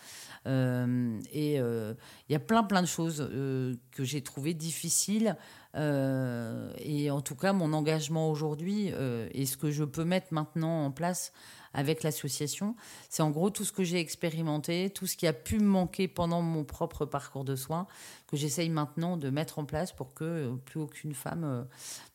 [0.46, 1.94] Euh, et euh,
[2.28, 5.36] il y a plein plein de choses euh, que j'ai trouvées difficiles.
[5.76, 10.32] Euh, et en tout cas, mon engagement aujourd'hui euh, et ce que je peux mettre
[10.32, 11.32] maintenant en place
[11.76, 12.74] avec l'association,
[13.10, 16.08] c'est en gros tout ce que j'ai expérimenté, tout ce qui a pu me manquer
[16.08, 17.86] pendant mon propre parcours de soins,
[18.26, 21.64] que j'essaye maintenant de mettre en place pour que euh, plus aucune femme euh,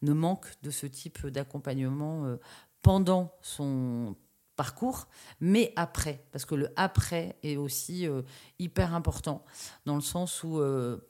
[0.02, 2.38] ne manque de ce type d'accompagnement euh,
[2.82, 4.16] pendant son
[4.56, 5.08] parcours,
[5.40, 8.08] mais après, parce que le après est aussi
[8.60, 9.44] hyper important,
[9.86, 10.62] dans le sens où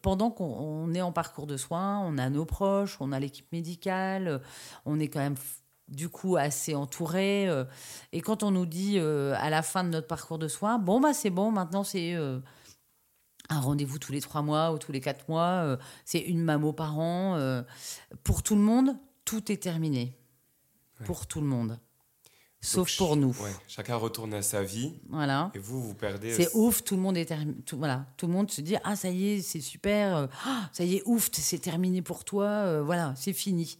[0.02, 3.52] pendant qu'on on est en parcours de soins, on a nos proches, on a l'équipe
[3.52, 4.42] médicale,
[4.86, 5.36] on est quand même
[5.92, 7.66] du coup assez entouré, euh,
[8.14, 11.00] et quand on nous dit euh, à la fin de notre parcours de soins, bon
[11.00, 12.40] bah c'est bon, maintenant c'est euh,
[13.50, 16.98] un rendez-vous tous les trois mois ou tous les quatre mois, c'est une mammo par
[16.98, 17.64] an,
[18.24, 20.18] pour tout le monde, tout est terminé,
[21.06, 21.78] pour tout le monde.
[22.64, 23.36] Sauf Donc, pour nous.
[23.42, 24.94] ouais, chacun retourne à sa vie.
[25.10, 25.50] Voilà.
[25.56, 26.32] Et vous, vous perdez.
[26.32, 28.96] C'est ouf, tout le monde est termi- tout, voilà, tout le monde se dit ah
[28.96, 33.16] ça y est, c'est super, ah, ça y est, ouf, c'est terminé pour toi, voilà,
[33.18, 33.80] c'est fini.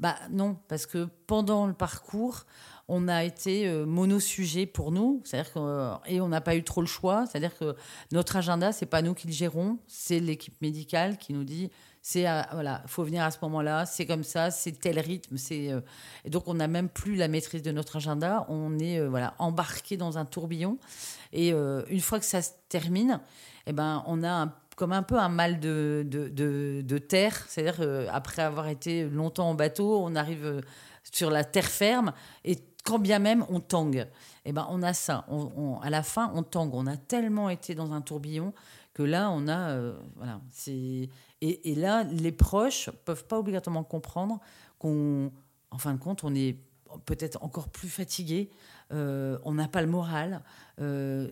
[0.00, 2.44] Bah non, parce que pendant le parcours,
[2.88, 6.62] on a été euh, monosujet pour nous, c'est-à-dire que euh, et on n'a pas eu
[6.62, 7.74] trop le choix, c'est-à-dire que
[8.12, 11.70] notre agenda, c'est pas nous qui le gérons, c'est l'équipe médicale qui nous dit
[12.02, 15.80] c'est voilà, faut venir à ce moment-là, c'est comme ça, c'est tel rythme, c'est euh,
[16.26, 19.96] et donc on n'a même plus la maîtrise de notre agenda, on est voilà embarqué
[19.96, 20.76] dans un tourbillon.
[21.32, 23.18] Et une fois que ça se termine,
[23.66, 27.76] eh ben on a un- comme un peu un mal de, de, de- terre, c'est-à-dire
[27.80, 30.60] euh, après avoir été longtemps en bateau, on arrive euh,
[31.12, 32.12] sur la terre ferme
[32.44, 34.06] et quand bien même on tangue,
[34.44, 35.26] eh ben on a ça.
[35.82, 36.74] À la fin, on tangue.
[36.74, 38.52] On a tellement été dans un tourbillon
[38.92, 40.40] que là, on a euh, voilà.
[41.40, 44.38] Et, là, les proches peuvent pas obligatoirement comprendre
[44.78, 45.30] qu'on,
[45.70, 46.58] en fin de compte, on est
[47.06, 48.50] peut-être encore plus fatigué.
[48.92, 50.42] euh, on n'a pas le moral.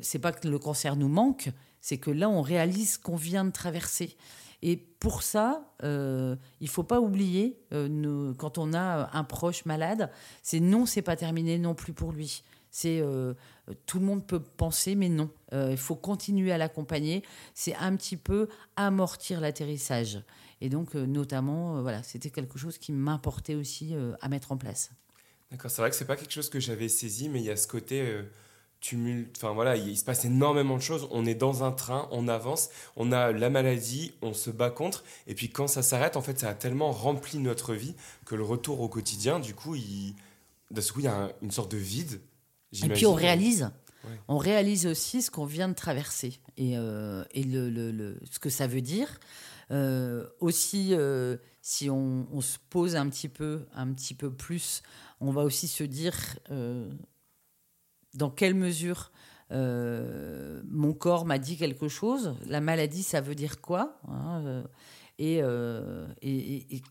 [0.00, 1.50] C'est pas que le cancer nous manque,
[1.82, 4.16] c'est que là, on réalise qu'on vient de traverser.
[4.62, 10.10] Et pour ça, euh, il faut pas oublier, euh, quand on a un proche malade,
[10.42, 12.44] c'est non, c'est pas terminé non plus pour lui.
[12.70, 13.35] C'est euh,
[13.85, 15.30] tout le monde peut penser, mais non.
[15.52, 17.22] Euh, il faut continuer à l'accompagner.
[17.52, 20.22] C'est un petit peu amortir l'atterrissage.
[20.62, 24.52] Et donc, euh, notamment, euh, voilà, c'était quelque chose qui m'importait aussi euh, à mettre
[24.52, 24.90] en place.
[25.50, 27.56] D'accord, c'est vrai que c'est pas quelque chose que j'avais saisi, mais il y a
[27.56, 28.22] ce côté.
[28.83, 29.35] Tumulte.
[29.38, 31.08] Enfin voilà, il, il se passe énormément de choses.
[31.10, 35.04] On est dans un train, on avance, on a la maladie, on se bat contre.
[35.26, 37.94] Et puis quand ça s'arrête, en fait, ça a tellement rempli notre vie
[38.26, 40.14] que le retour au quotidien, du coup, il,
[40.70, 42.20] d'un coup, il y a un- une sorte de vide.
[42.83, 43.70] Et puis on réalise.
[44.04, 44.18] Ouais.
[44.26, 48.38] On réalise aussi ce qu'on vient de traverser et, euh, et le, le- le- ce
[48.40, 49.20] que ça veut dire.
[49.70, 54.83] Euh, aussi, euh, si on, on se pose un petit peu, un petit peu plus,
[55.20, 56.16] on va aussi se dire
[58.15, 59.10] dans quelle mesure
[59.52, 62.35] euh, mon corps m'a dit quelque chose.
[62.46, 64.63] La maladie, ça veut dire quoi hein, euh,
[65.19, 66.83] et, euh, et-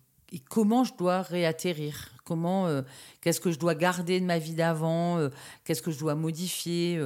[0.50, 2.10] comment je dois réatterrir?
[2.24, 2.82] Comment
[3.20, 5.30] Qu'est-ce que je dois garder de ma vie d'avant
[5.66, 7.02] Qu'est-ce que je dois modifier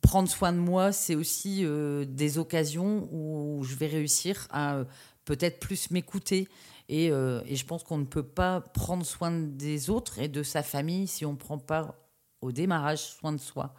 [0.00, 1.62] Prendre soin de moi, c'est aussi
[2.06, 4.84] des occasions où je vais réussir à
[5.26, 6.48] peut-être plus m'écouter.
[6.88, 11.06] Et je pense qu'on ne peut pas prendre soin des autres et de sa famille
[11.06, 12.09] si on ne prend pas
[12.40, 13.74] au démarrage soin de soi.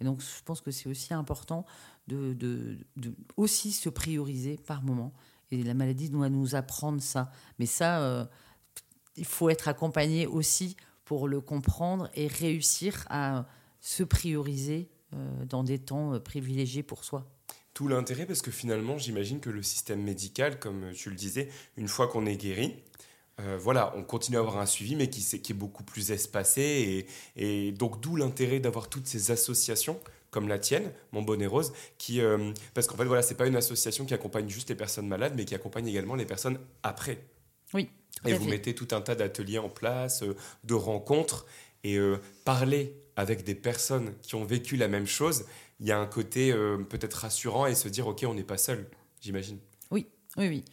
[0.00, 1.64] Et donc, je pense que c'est aussi important
[2.08, 2.78] de,
[3.36, 5.12] aussi se prioriser par moment.
[5.50, 7.30] Et la maladie doit nous apprendre ça.
[7.58, 8.24] Mais ça, euh,
[9.16, 13.46] il faut être accompagné aussi pour le comprendre et réussir à
[13.80, 17.28] se prioriser euh, dans des temps euh, privilégiés pour soi.
[17.74, 21.88] Tout l'intérêt, parce que finalement, j'imagine que le système médical, comme tu le disais, une
[21.88, 22.76] fois qu'on est guéri,
[23.40, 27.06] euh, voilà, on continue à avoir un suivi, mais qui, qui est beaucoup plus espacé.
[27.36, 29.98] Et, et donc, d'où l'intérêt d'avoir toutes ces associations
[30.30, 33.56] comme la tienne, Mon Bonnet Rose, qui, euh, parce qu'en fait, voilà, c'est pas une
[33.56, 37.26] association qui accompagne juste les personnes malades, mais qui accompagne également les personnes après.
[37.74, 37.90] Oui.
[38.24, 38.50] Et vous fait.
[38.50, 41.46] mettez tout un tas d'ateliers en place, euh, de rencontres,
[41.84, 41.98] et
[42.44, 45.46] parler avec des personnes qui ont vécu la même chose,
[45.80, 46.52] il y a un côté
[46.88, 48.88] peut-être rassurant et se dire, ok, on n'est pas seul,
[49.20, 49.58] j'imagine.
[49.90, 50.06] Oui,
[50.38, 50.64] oui, oui.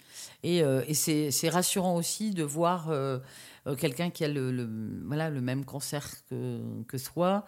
[0.43, 3.19] Et, euh, c'est rassurant aussi de voir euh,
[3.67, 4.69] euh, quelqu'un qui a le,
[5.05, 7.45] voilà, le même cancer que, que soi,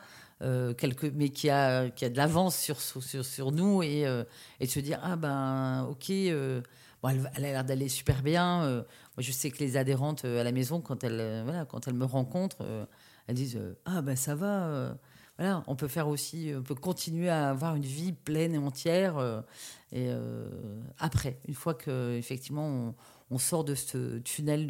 [0.77, 4.01] quelque, mais qui a, qui a de l'avance sur, sur, sur nous et,
[4.59, 6.11] et de se dire Ah ben, ok,
[7.03, 8.65] bon, elle, elle a l'air d'aller super bien.
[8.65, 8.85] moi,
[9.19, 12.65] je sais que les adhérentes à la maison, quand elles, voilà, quand elles me rencontrent,
[13.27, 14.95] elles disent Ah ben, ça va.
[15.41, 19.17] Euh, on peut faire aussi, on peut continuer à avoir une vie pleine et entière.
[19.17, 19.41] euh,
[19.91, 20.47] et euh,
[20.99, 22.95] après, une fois que effectivement
[23.29, 24.67] on, sort de ce tunnel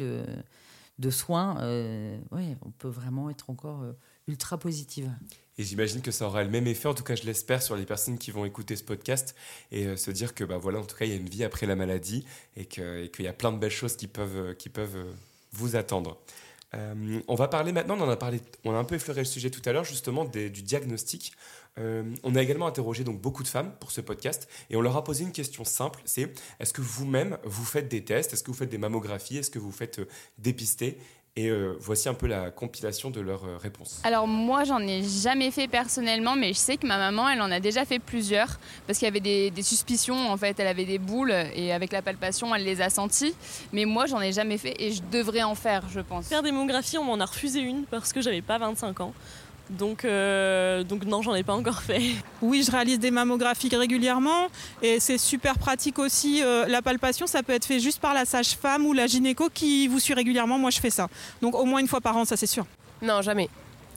[0.98, 3.92] de, soins, euh, ouais, on peut vraiment être encore euh,
[4.26, 5.10] ultra positive.
[5.58, 7.84] Et j'imagine que ça aura le même effet, en tout cas je l'espère, sur les
[7.84, 9.36] personnes qui vont écouter ce podcast
[9.70, 11.44] et euh, se dire que bah, voilà, en tout cas il y a une vie
[11.44, 12.24] après la maladie
[12.56, 15.12] et qu'il y a plein de belles choses qui peuvent, euh, qui peuvent euh,
[15.52, 16.18] vous attendre.
[16.74, 19.26] Euh, on va parler maintenant, on en a parlé, on a un peu effleuré le
[19.26, 21.32] sujet tout à l'heure justement du diagnostic.
[21.78, 24.96] Euh, on a également interrogé donc beaucoup de femmes pour ce podcast et on leur
[24.96, 28.50] a posé une question simple, c'est est-ce que vous-même vous faites des tests, est-ce que
[28.50, 30.08] vous faites des mammographies, est-ce que vous faites euh,
[30.38, 30.98] dépister
[31.34, 34.02] Et euh, voici un peu la compilation de leurs euh, réponses.
[34.04, 37.50] Alors moi j'en ai jamais fait personnellement mais je sais que ma maman elle en
[37.50, 40.84] a déjà fait plusieurs parce qu'il y avait des, des suspicions en fait elle avait
[40.84, 43.34] des boules et avec la palpation elle les a senties
[43.72, 46.26] mais moi j'en ai jamais fait et je devrais en faire je pense.
[46.26, 49.14] Faire des mammographies, on m'en a refusé une parce que j'avais pas 25 ans.
[49.70, 52.02] Donc, euh, donc non, j'en ai pas encore fait.
[52.42, 54.48] Oui, je réalise des mammographies régulièrement
[54.82, 56.42] et c'est super pratique aussi.
[56.42, 59.88] euh, la palpation, ça peut être fait juste par la sage-femme ou la gynéco qui
[59.88, 60.58] vous suit régulièrement.
[60.58, 61.08] Moi, je fais ça.
[61.40, 62.66] Donc au moins une fois par an, ça c'est sûr.
[63.00, 63.48] Non, jamais.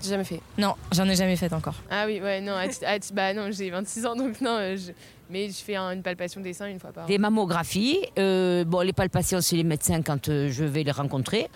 [0.01, 0.41] J'ai jamais fait.
[0.57, 1.75] Non, j'en ai jamais fait encore.
[1.89, 4.91] Ah oui, ouais, non, à à bah non, j'ai 26 ans donc non, je-
[5.29, 7.07] mais je fais un- une palpation des seins une fois par an.
[7.07, 11.49] Des mammographies, euh, bon, les palpations, c'est les médecins quand euh, je vais les rencontrer.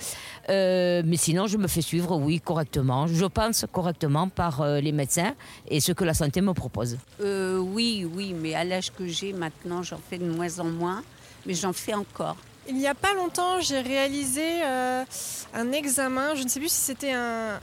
[0.50, 3.08] Euh, mais sinon, je me fais suivre, oui, correctement.
[3.08, 5.34] Je pense correctement par euh, les médecins
[5.68, 6.98] et ce que la santé me propose.
[7.22, 11.04] Euh, oui, oui, mais à l'âge que j'ai maintenant, j'en fais de moins en moins,
[11.46, 12.38] mais j'en fais encore.
[12.68, 15.04] Il n'y a pas longtemps, j'ai réalisé euh,
[15.56, 17.60] un examen, je ne sais plus si c'était un-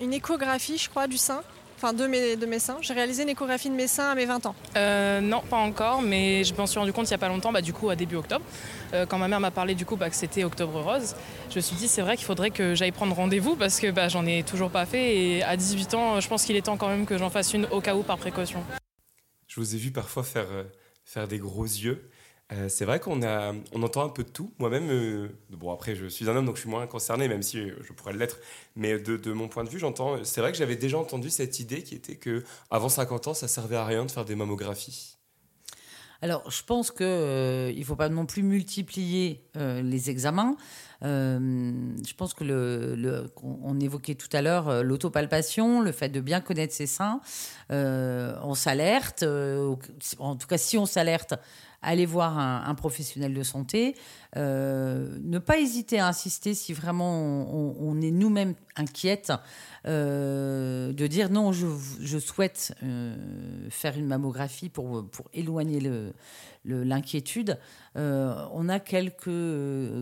[0.00, 1.42] une échographie, je crois, du sein,
[1.82, 2.76] enfin de mes, de mes seins.
[2.82, 4.54] J'ai réalisé une échographie de mes seins à mes 20 ans.
[4.76, 7.52] Euh, non, pas encore, mais je m'en suis rendu compte il n'y a pas longtemps,
[7.52, 8.44] bah, du coup à début octobre,
[8.92, 11.14] Euh, quand ma mère m'a parlé du coup bah, que c'était Octobre Rose.
[11.50, 14.08] Je me suis dit c'est vrai qu'il faudrait que j'aille prendre rendez-vous parce que bah,
[14.08, 16.88] j'en ai toujours pas fait et à 18 ans, je pense qu'il est temps quand
[16.88, 18.64] même que j'en fasse une au cas où par précaution.
[19.46, 20.64] Je vous ai vu parfois faire, euh,
[21.04, 22.09] faire des gros yeux.
[22.52, 24.52] Euh, c'est vrai qu'on a, on entend un peu de tout.
[24.58, 27.58] Moi-même, euh, bon après je suis un homme donc je suis moins concerné, même si
[27.58, 28.38] euh, je pourrais l'être.
[28.76, 30.22] Mais de, mon point de vue, j'entends.
[30.24, 33.48] C'est vrai que j'avais déjà entendu cette idée qui était que avant 50 ans, ça
[33.48, 35.16] servait à rien de faire des mammographies.
[36.22, 40.56] Alors, je pense qu'il ne faut pas non plus multiplier euh, les examens.
[41.02, 41.72] Euh,
[42.06, 46.40] je pense que le, on évoquait tout à l'heure euh, l'autopalpation, le fait de bien
[46.40, 47.20] connaître ses seins.
[47.70, 49.74] Euh, on s'alerte, euh,
[50.18, 51.34] en tout cas si on s'alerte,
[51.82, 53.96] allez voir un, professionnel de santé.
[54.36, 57.20] Euh, ne pas hésiter à insister si vraiment
[57.52, 59.32] on, est nous-mêmes inquiète,
[59.86, 61.66] euh, de dire non, je,
[62.00, 63.16] je souhaite euh,
[63.70, 66.12] faire une mammographie pour, pour éloigner le-
[66.64, 67.58] le- l'inquiétude.
[67.96, 69.30] Euh, on a quelques,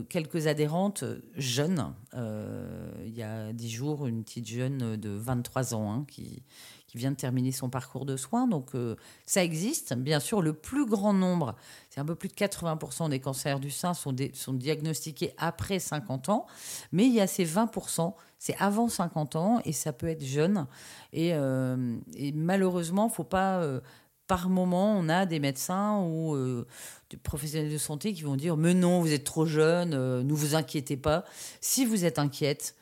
[0.09, 1.05] quelques adhérentes
[1.37, 1.93] jeunes.
[2.15, 6.43] Il y a dix jours, une petite jeune de 23 ans hein, qui,
[6.89, 8.49] qui vient de terminer son parcours de soins.
[8.49, 9.95] Donc euh, ça existe.
[9.95, 11.55] Bien sûr, le plus grand nombre,
[11.91, 16.47] c'est un peu plus de 80% des cancers du sein sont, diagnostiqués après 50 ans.
[16.91, 20.67] Mais il y a ces 20%, c'est avant 50 ans et ça peut être jeune.
[21.13, 23.61] Et, euh, et malheureusement, faut pas...
[23.63, 23.81] euh,
[24.27, 26.67] par moment, on a des médecins ou euh,
[27.09, 30.55] des professionnels de santé qui vont dire Mais non, vous êtes trop jeune, ne vous
[30.55, 31.25] inquiétez pas.
[31.63, 32.77] Si vous êtes inquiète,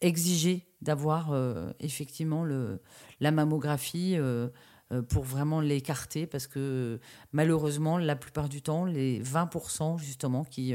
[0.00, 2.80] exigez d'avoir euh, effectivement le,
[3.20, 4.48] la mammographie euh,
[4.92, 7.00] euh, pour vraiment l'écarter parce que
[7.32, 10.74] malheureusement, la plupart du temps, les 20% justement qui,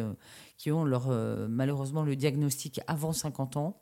[0.57, 1.07] qui ont leur,
[1.47, 3.81] malheureusement le diagnostic avant 50 ans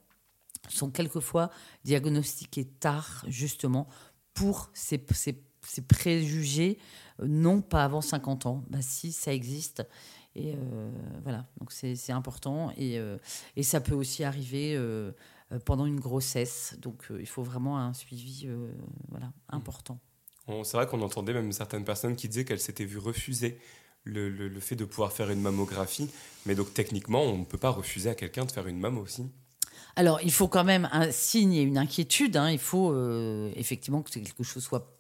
[0.69, 1.49] sont quelquefois
[1.85, 3.87] diagnostiqués tard justement
[4.33, 6.77] pour ces, ces- ces préjugés,
[7.23, 8.63] non pas avant 50 ans.
[8.69, 9.87] Bah, si, ça existe.
[10.35, 10.55] Et
[11.23, 12.71] voilà, donc c'est important.
[12.77, 12.99] Et,
[13.55, 14.77] et ça peut aussi arriver
[15.65, 16.75] pendant une grossesse.
[16.81, 18.71] Donc euh, il faut vraiment un suivi euh,
[19.09, 19.99] voilà, important.
[20.47, 23.59] On- C'est vrai qu'on entendait même certaines personnes qui disaient qu'elles s'étaient vues refuser
[24.03, 26.09] le, le- le fait de pouvoir faire une mammographie.
[26.45, 29.29] Mais donc techniquement, on ne peut pas refuser à quelqu'un de faire une mammo aussi.
[29.95, 32.37] Alors, il faut quand même un signe et une inquiétude.
[32.37, 32.51] hein.
[32.51, 34.96] Il faut euh, effectivement que quelque chose soit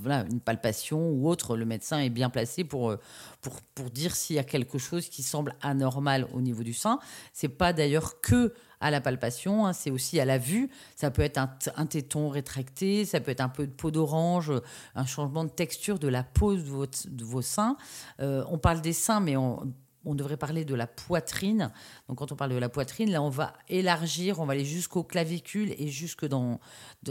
[0.00, 1.56] voilà, une palpation ou autre.
[1.56, 3.00] Le médecin est bien placé pour, euh,
[3.40, 6.98] pour, pour dire s'il y a quelque chose qui semble anormal au niveau du sein.
[7.32, 10.70] C'est pas d'ailleurs que à la palpation, hein, c'est aussi à la vue.
[10.94, 14.52] Ça peut être un, un téton rétracté, ça peut être un peu de peau d'orange,
[14.94, 17.76] un changement de texture de la peau de, de vos seins.
[18.20, 19.72] Euh, on parle des seins, mais on,
[20.08, 21.70] on devrait parler de la poitrine.
[22.08, 25.04] Donc, quand on parle de la poitrine, là, on va élargir, on va aller jusqu'aux
[25.04, 26.60] clavicules et jusque dans,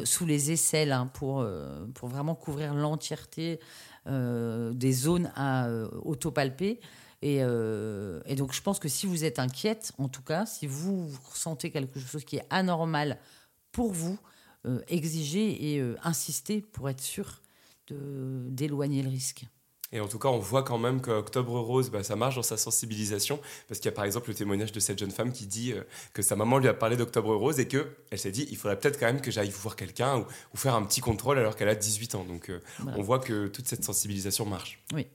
[0.04, 3.60] sous les aisselles hein, pour, euh, pour vraiment couvrir l'entièreté
[4.08, 6.80] euh, des zones à euh, autopalper.
[7.22, 10.66] Et, euh, et donc, je pense que si vous êtes inquiète, en tout cas, si
[10.66, 13.20] vous ressentez quelque chose qui est anormal
[13.72, 14.18] pour vous,
[14.90, 17.42] exigez et insistez pour être sûr
[17.90, 19.46] d'éloigner le risque.
[19.94, 22.58] Et en tout cas, on voit quand même qu'Octobre Rose, bah, ça marche dans sa
[22.58, 23.40] sensibilisation.
[23.68, 25.84] Parce qu'il y a par exemple le témoignage de cette jeune femme qui dit euh,
[26.14, 29.00] que sa maman lui a parlé d'Octobre Rose et qu'elle s'est dit il faudrait peut-être
[29.00, 31.76] quand même que j'aille voir quelqu'un ou, ou faire un petit contrôle alors qu'elle a
[31.76, 32.26] 18 ans.
[32.26, 32.98] Donc euh, Voilà.
[32.98, 34.84] on voit que toute cette sensibilisation marche.
[34.94, 35.08] Oui.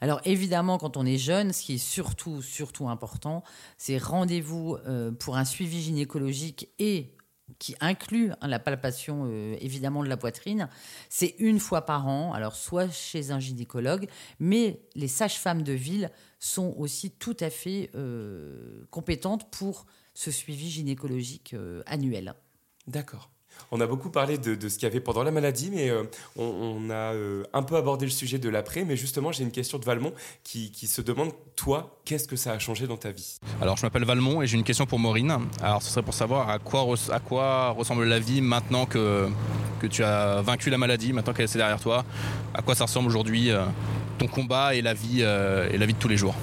[0.00, 3.42] Alors évidemment, quand on est jeune, ce qui est surtout, surtout important,
[3.78, 7.10] c'est rendez-vous euh, pour un suivi gynécologique et
[7.58, 10.68] qui inclut hein, la palpation euh, évidemment de la poitrine,
[11.08, 16.10] c'est une fois par an, alors soit chez un gynécologue, mais les sages-femmes de ville
[16.38, 22.34] sont aussi tout à fait euh, compétentes pour ce suivi gynécologique euh, annuel.
[22.86, 23.30] D'accord.
[23.70, 26.04] On a beaucoup parlé de, ce qu'il y avait pendant la maladie, mais euh,
[26.36, 28.84] on, a euh, un peu abordé le sujet de l'après.
[28.84, 30.12] Mais justement, j'ai une question de Valmont
[30.44, 33.38] qui, se demande, toi, qu'est-ce que ça a changé dans ta vie?
[33.60, 35.32] Alors, je m'appelle Valmont et j'ai une question pour Maureen.
[35.62, 39.28] Alors, ce serait pour savoir à quoi, ressemble la vie maintenant que,
[39.90, 42.04] tu as vaincu la maladie, maintenant qu'elle est derrière toi.
[42.54, 43.64] À quoi ça ressemble aujourd'hui euh,
[44.18, 46.34] ton combat et la vie, et la vie de tous les jours?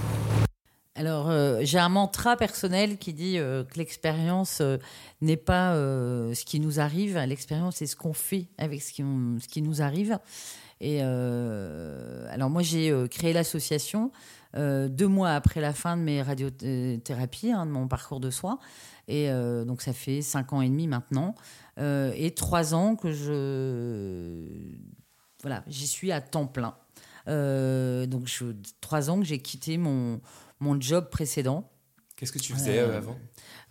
[0.98, 4.78] Alors, euh, j'ai un mantra personnel qui dit euh, que l'expérience euh,
[5.22, 9.82] n'est pas ce qui nous arrive, l'expérience c'est ce qu'on fait avec ce qui, nous
[9.82, 10.18] arrive.
[10.82, 14.12] Et alors, moi, j'ai créé l'association
[14.56, 18.60] deux mois après la fin de mes radiothérapies, hein, de mon parcours de soins.
[19.08, 19.30] Et
[19.66, 21.34] donc, ça fait cinq ans et demi maintenant.
[21.80, 24.46] Et trois ans que je.
[25.42, 26.76] Voilà, j'y suis à temps plein.
[27.26, 28.32] Donc,
[28.82, 30.22] trois ans que j'ai quitté mon,
[30.60, 31.70] mon job précédent.
[32.16, 33.16] Qu'est-ce que tu faisais euh, avant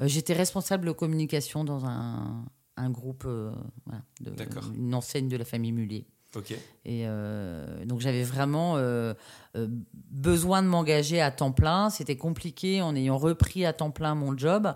[0.00, 2.44] euh, J'étais responsable de communication dans un,
[2.76, 3.50] un groupe, euh,
[3.86, 4.30] voilà, de-
[4.76, 6.06] une enseigne de la famille Mullier.
[6.36, 6.50] Ok.
[6.84, 9.14] Et euh, donc j'avais vraiment euh,
[9.56, 9.68] euh,
[10.10, 11.88] besoin de m'engager à temps plein.
[11.88, 14.74] C'était compliqué en ayant repris à temps plein mon job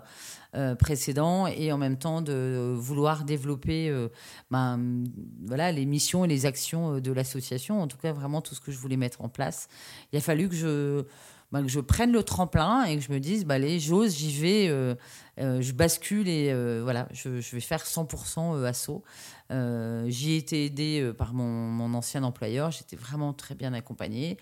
[0.55, 4.09] euh, précédent et en même temps de vouloir développer euh,
[4.49, 5.03] ben,
[5.45, 7.79] voilà, les missions et les actions euh, de l'association.
[7.81, 9.67] En tout cas, vraiment tout ce que je voulais mettre en place.
[10.11, 11.03] Il a fallu que je
[11.51, 14.31] bah, que je prenne le tremplin et que je me dise, bah, allez, j'ose, j'y
[14.39, 14.95] vais, euh,
[15.39, 19.03] euh, je bascule et euh, voilà, je, je vais faire 100% assaut.
[19.49, 24.37] J'y ai été aidée par mon, mon ancien employeur, j'étais vraiment très bien accompagnée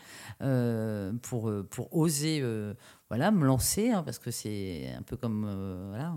[1.24, 2.44] pour, pour oser
[3.10, 5.50] voilà, me lancer, hein, parce que c'est un peu comme,
[5.90, 6.14] voilà,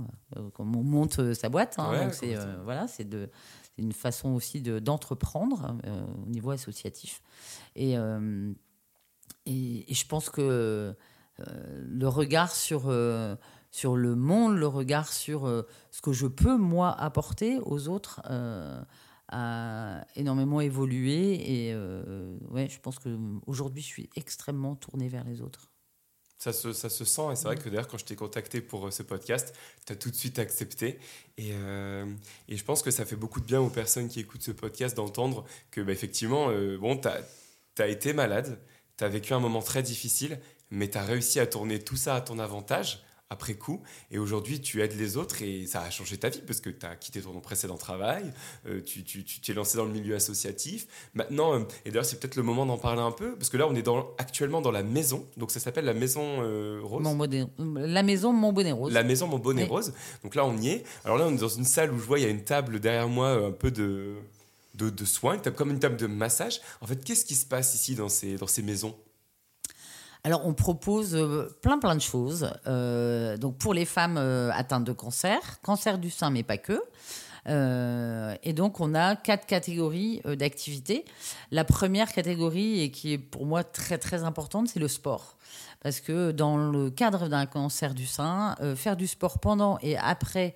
[0.53, 1.77] comme on monte sa boîte.
[1.79, 3.31] Hein, Ouais, c'est voilà, c'est de
[3.75, 5.75] c'est une façon aussi de- d'entreprendre
[6.27, 7.23] au niveau associatif.
[7.75, 7.97] Et,
[9.47, 10.95] et, et je pense que
[11.41, 13.37] euh, le regard sur, euh,
[13.71, 18.21] sur le monde, le regard sur euh, ce que je peux, moi, apporter aux autres,
[19.29, 21.69] a énormément évolué.
[21.69, 21.75] Et
[22.51, 25.73] ouais, je pense qu'aujourd'hui, je suis extrêmement tournée vers les autres.
[26.43, 28.93] Ça se, ça se sent, et c'est vrai que d'ailleurs, quand je t'ai contacté pour
[28.93, 29.55] ce podcast,
[29.87, 30.99] tu as tout de suite accepté.
[31.39, 32.05] Et, euh,
[32.49, 34.97] et je pense que ça fait beaucoup de bien aux personnes qui écoutent ce podcast
[34.97, 38.59] d'entendre que, bah, effectivement, euh, bon, tu as, été malade,
[39.03, 40.39] tu as vécu un moment très difficile,
[40.71, 43.83] mais tu as réussi à tourner tout ça à ton avantage après coup.
[44.13, 46.87] Et aujourd'hui, tu aides les autres et ça a changé ta vie parce que tu
[46.87, 48.31] as quitté ton précédent travail,
[48.67, 50.87] euh, tu tu- tu t'es lancé dans le milieu associatif.
[51.15, 53.67] Maintenant, euh, et d'ailleurs, c'est peut-être le moment d'en parler un peu parce que là,
[53.69, 55.27] on est dans, actuellement dans la maison.
[55.39, 57.03] Donc, ça s'appelle la maison euh, Rose.
[57.03, 58.93] Mon bonnet- la maison Mon Bonnet Rose.
[58.93, 59.69] La maison Mon Bonnet Oui.
[59.69, 59.95] Rose.
[60.23, 60.85] Donc là, on y est.
[61.05, 62.79] Alors là, on est dans une salle où je vois, il y a une table
[62.81, 64.15] derrière moi, un peu de,
[64.75, 66.61] de, soins, une table- comme une table de massage.
[66.81, 68.97] En fait, qu'est-ce qui se passe ici dans ces, dans ces maisons?
[70.25, 72.49] Alors, on propose euh, plein, plein de choses.
[72.67, 76.81] Euh, donc, pour les femmes euh, atteintes de cancer, cancer du sein, mais pas que.
[77.49, 81.05] Euh, et donc, on a quatre catégories euh, d'activités.
[81.51, 85.37] La première catégorie, et qui est pour moi très, très importante, c'est le sport.
[85.81, 89.97] Parce que dans le cadre d'un cancer du sein, euh, faire du sport pendant et
[89.97, 90.55] après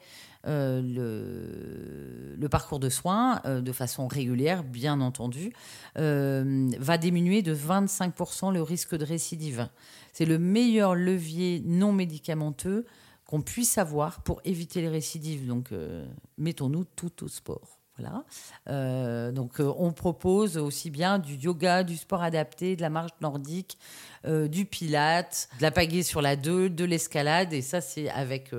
[0.49, 5.53] le, parcours de soins, de façon régulière, bien entendu,
[5.97, 9.69] va diminuer de 25% le risque de récidive.
[10.13, 12.87] C'est le meilleur levier non médicamenteux
[13.27, 15.47] qu'on puisse avoir pour éviter les récidives.
[15.47, 16.07] Donc, euh,
[16.39, 17.79] mettons-nous tout au sport.
[17.99, 18.25] Voilà.
[18.69, 23.13] Euh, donc, euh, on propose aussi bien du yoga, du sport adapté, de la marche
[23.21, 23.79] nordique,
[24.27, 27.53] du pilate, de la pagaie sur la 2, de l'escalade.
[27.53, 28.53] Et ça, c'est avec,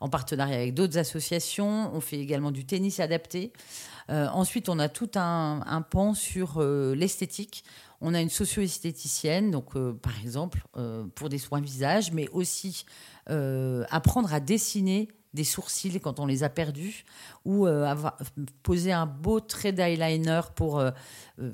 [0.00, 1.94] en partenariat avec d'autres associations.
[1.94, 3.52] On fait également du tennis adapté.
[4.08, 7.62] Ensuite, on a tout un, pan sur l'esthétique.
[8.06, 12.84] On a une socio-esthéticienne, donc euh, par exemple euh, pour des soins visage, mais aussi
[13.30, 17.06] euh, apprendre à dessiner des sourcils quand on les a perdus,
[17.44, 17.94] ou euh,
[18.62, 20.90] poser un beau trait d'eyeliner pour euh,
[21.40, 21.52] euh,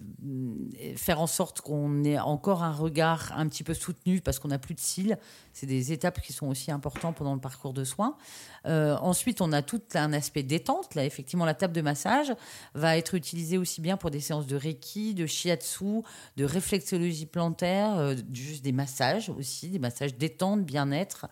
[0.96, 4.58] faire en sorte qu'on ait encore un regard un petit peu soutenu parce qu'on n'a
[4.58, 5.18] plus de cils.
[5.52, 8.16] C'est des étapes qui sont aussi importantes pendant le parcours de soins.
[8.64, 10.94] Ensuite, on a tout un aspect détente.
[10.94, 12.32] Là, effectivement, la table de massage
[12.74, 16.02] va être utilisée aussi bien pour des séances de reiki, de shiatsu,
[16.36, 21.26] de réflexologie plantaire, juste des massages aussi, des massages détente, bien-être.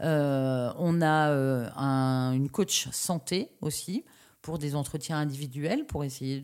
[0.00, 1.32] On a
[1.76, 4.01] un- une coach santé aussi
[4.42, 6.40] pour des entretiens individuels, pour essayer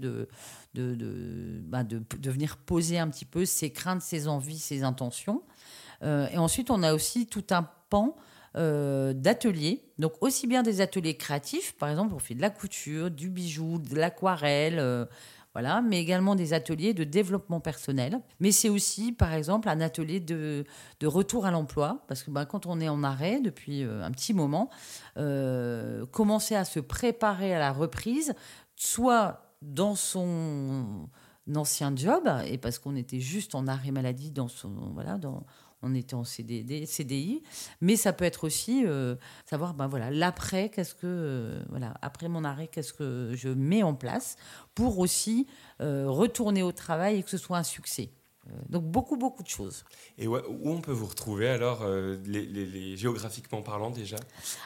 [0.75, 5.43] bah, de- de venir poser un petit peu ses craintes, ses envies, ses intentions.
[6.03, 8.17] Euh, et ensuite, on a aussi tout un pan
[8.57, 9.85] euh, d'ateliers.
[9.99, 13.79] Donc, aussi bien des ateliers créatifs, par exemple, on fait de la couture, du bijou,
[13.79, 15.05] de l'aquarelle, euh,
[15.83, 18.21] mais également des ateliers de développement personnel.
[18.41, 20.65] Mais c'est aussi, par exemple, un atelier de,
[21.03, 24.35] retour à l'emploi, parce que ben, quand on est en arrêt depuis euh, un petit
[24.35, 24.71] moment,
[25.17, 28.35] euh, commencer à se préparer à la reprise,
[28.77, 31.09] soit dans son
[31.57, 35.45] ancien job, et parce qu'on était juste en arrêt maladie dans son voilà dans
[35.83, 37.43] on était en CDI,
[37.81, 39.15] mais ça peut être aussi euh,
[39.47, 43.83] savoir ben voilà l'après qu'est-ce que euh, voilà après mon arrêt qu'est-ce que je mets
[43.83, 44.37] en place
[44.75, 45.47] pour aussi
[45.81, 48.11] euh, retourner au travail et que ce soit un succès.
[48.51, 49.85] Euh, donc beaucoup beaucoup de choses.
[50.17, 54.17] Et où on peut vous retrouver alors, euh, les, les- les- géographiquement parlant déjà?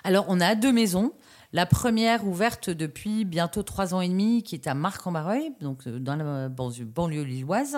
[0.04, 1.12] Alors, on a deux maisons.
[1.54, 5.98] La première ouverte depuis bientôt trois ans et demi, qui est à Marc-en-Barreuil, donc euh,
[5.98, 7.76] dans la banlieue, banlieue lilloise.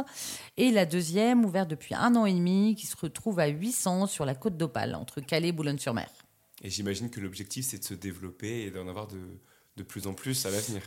[0.57, 4.25] Et la deuxième ouverte depuis un an et demi, qui se retrouve à 800 sur
[4.25, 6.09] la côte d'Opale, entre Calais et Boulogne-sur-Mer.
[6.63, 9.19] Et j'imagine que l'objectif, c'est de se développer et d'en avoir de,
[9.77, 10.83] de plus en plus à l'avenir.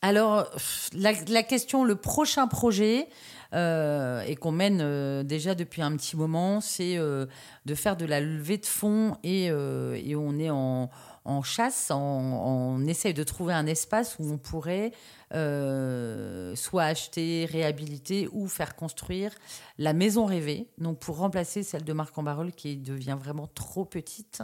[0.00, 0.48] Alors,
[0.94, 3.08] la, question, le prochain projet,
[3.54, 7.26] euh, et qu'on mène euh, déjà depuis un petit moment, c'est euh,
[7.64, 10.90] de faire de la levée de fonds et on est en,
[11.28, 14.92] en chasse, en- on essaye de trouver un espace où on pourrait
[15.34, 19.32] euh, soit acheter, réhabiliter ou faire construire
[19.76, 23.84] la maison rêvée, donc pour remplacer celle de Marc en Barol qui devient vraiment trop
[23.84, 24.42] petite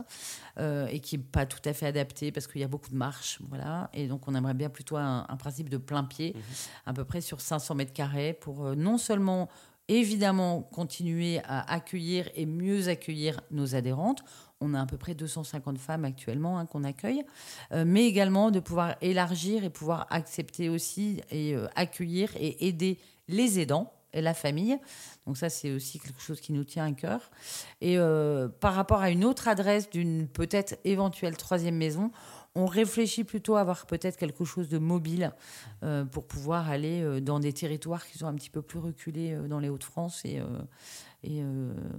[0.58, 2.96] euh, et qui n'est pas tout à fait adaptée parce qu'il y a beaucoup de
[2.96, 3.88] marches, voilà.
[3.94, 6.36] Et donc on aimerait bien plutôt un, un principe de plein pied,
[6.86, 9.48] à peu près sur 500 mètres carrés, pour euh, non seulement
[9.88, 14.22] évidemment continuer à accueillir et mieux accueillir nos adhérentes.
[14.64, 17.22] On a à peu près 250 femmes actuellement hein, qu'on accueille,
[17.72, 22.98] euh, mais également de pouvoir élargir et pouvoir accepter aussi et euh, accueillir et aider
[23.28, 24.78] les aidants et la famille.
[25.26, 27.30] Donc ça, c'est aussi quelque chose qui nous tient à cœur.
[27.82, 32.10] Et euh, par rapport à une autre adresse d'une peut-être éventuelle troisième maison,
[32.54, 35.32] on réfléchit plutôt à avoir peut-être quelque chose de mobile
[36.12, 39.68] pour pouvoir aller dans des territoires qui sont un petit peu plus reculés dans les
[39.68, 40.40] Hauts-de-France et,
[41.24, 41.42] et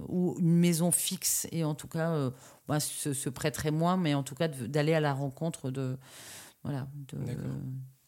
[0.08, 2.32] où une maison fixe et en tout cas
[2.68, 5.98] bah, se, se, prêterait moins, mais en tout cas d'aller à la rencontre de
[6.64, 6.88] voilà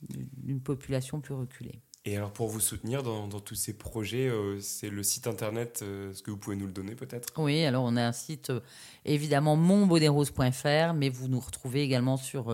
[0.02, 1.82] d'une population plus reculée.
[2.08, 6.12] Et alors pour vous soutenir dans, tous ces projets, euh, c'est le site internet, euh,
[6.12, 7.28] est-ce que vous pouvez nous le donner peut-être?
[7.36, 8.62] Oui, alors on a un site euh,
[9.04, 12.46] évidemment monbonerose.fr, mais vous nous retrouvez également sur,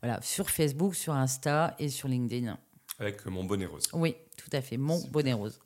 [0.00, 2.58] voilà, sur Facebook, sur Insta et sur LinkedIn.
[2.98, 3.84] Avec Mon Bonnet Rose.
[3.92, 5.60] Oui, tout à fait, Mon Bonnet Rose.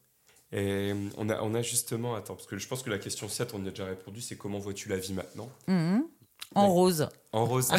[0.54, 3.54] Et on a, on a justement, attends, parce que je pense que la question 7,
[3.54, 5.50] on y a déjà répondu, c'est comment vois-tu la vie maintenant?
[5.66, 6.02] Mmh.
[6.54, 7.08] En rose.
[7.32, 7.72] En rose.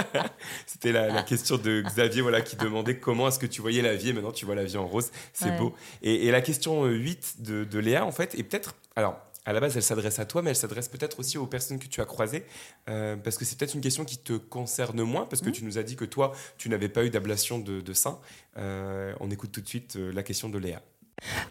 [0.66, 4.08] C'était la, question de Xavier voilà, qui demandait comment est-ce que tu voyais la vie
[4.08, 5.10] et maintenant tu vois la vie en rose.
[5.34, 5.74] C'est beau.
[6.00, 8.74] Et, la question 8 de, de, Léa, en fait, est peut-être.
[8.96, 11.78] Alors, à la base, elle s'adresse à toi, mais elle s'adresse peut-être aussi aux personnes
[11.78, 12.44] que tu as croisées,
[12.88, 15.52] euh, parce que c'est peut-être une question qui te concerne moins, parce que mmh.
[15.52, 18.18] tu nous as dit que toi, tu n'avais pas eu d'ablation de, de sein.
[18.56, 20.82] Euh, on écoute tout de suite euh, la question de Léa.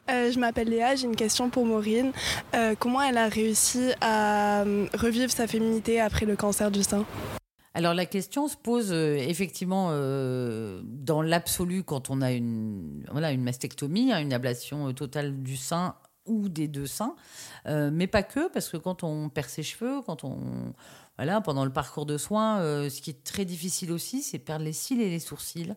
[0.09, 2.11] Euh, je m'appelle Léa, j'ai une question pour Maureen.
[2.55, 7.05] Euh, comment elle a réussi à euh, revivre sa féminité après le cancer du sein?
[7.73, 14.11] Alors la question se pose effectivement dans l'absolu quand on a une, voilà, une mastectomie,
[14.11, 15.93] hein, une ablation totale du sein
[16.25, 17.15] ou des deux seins,
[17.67, 20.73] mais pas que, parce que quand on perd ses cheveux, quand on
[21.17, 22.57] voilà, pendant le parcours de soins,
[22.89, 25.75] ce qui est très difficile aussi, c'est perdre les cils et les sourcils,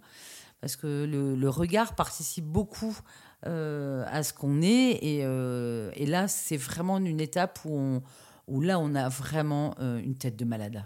[0.62, 2.96] parce que le, le regard participe beaucoup
[3.44, 4.98] à ce qu'on est.
[5.02, 8.02] Et, euh, et là, c'est vraiment une étape où on,
[8.50, 10.84] où là on a vraiment euh, une tête de malade,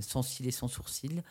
[0.00, 1.22] sans cils et sans sourcils.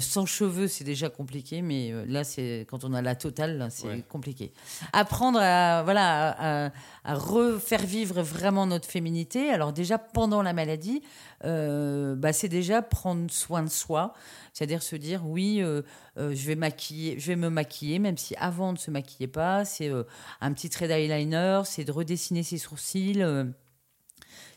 [0.00, 4.52] sans cheveux, c'est déjà compliqué, mais là, c'est quand on a la totale, c'est compliqué.
[4.92, 6.72] Apprendre à, voilà, à,
[7.04, 9.50] à, refaire vivre vraiment notre féminité.
[9.50, 11.02] Alors déjà, pendant la maladie,
[11.42, 14.14] bah, c'est déjà prendre soin de soi.
[14.56, 15.82] C'est-à-dire se dire oui, euh,
[16.16, 19.66] euh, je vais maquiller, je vais me maquiller, même si avant ne se maquillait pas.
[19.66, 20.04] C'est euh,
[20.40, 23.22] un petit trait d'eyeliner, c'est de redessiner ses sourcils.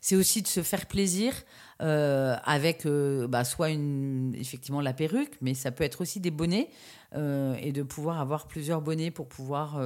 [0.01, 1.33] C'est aussi de se faire plaisir
[1.79, 6.69] avec bah, soit une, effectivement la perruque, mais ça peut être aussi des bonnets.
[7.15, 9.81] et de pouvoir avoir plusieurs bonnets pour pouvoir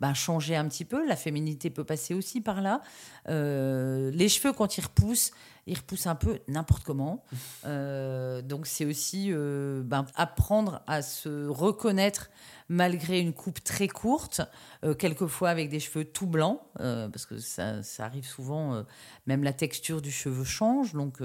[0.00, 1.06] bah, changer un petit peu.
[1.06, 2.80] La féminité peut passer aussi par là.
[3.26, 5.32] les cheveux, quand ils repoussent,
[5.66, 7.24] il repousse un peu n'importe comment.
[7.64, 12.30] Euh, donc c'est aussi euh, ben, apprendre à se reconnaître
[12.72, 14.40] malgré une coupe très courte,
[14.84, 18.84] euh, quelquefois avec des cheveux tout blancs, parce que ça, arrive souvent,
[19.26, 20.92] même la texture du cheveu change.
[20.94, 21.18] Donc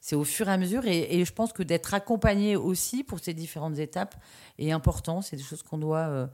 [0.00, 0.86] c'est au fur et à mesure.
[0.86, 4.16] Et, je pense que d'être accompagné aussi pour ces différentes étapes
[4.58, 5.22] est important.
[5.22, 6.28] C'est des choses qu'on doit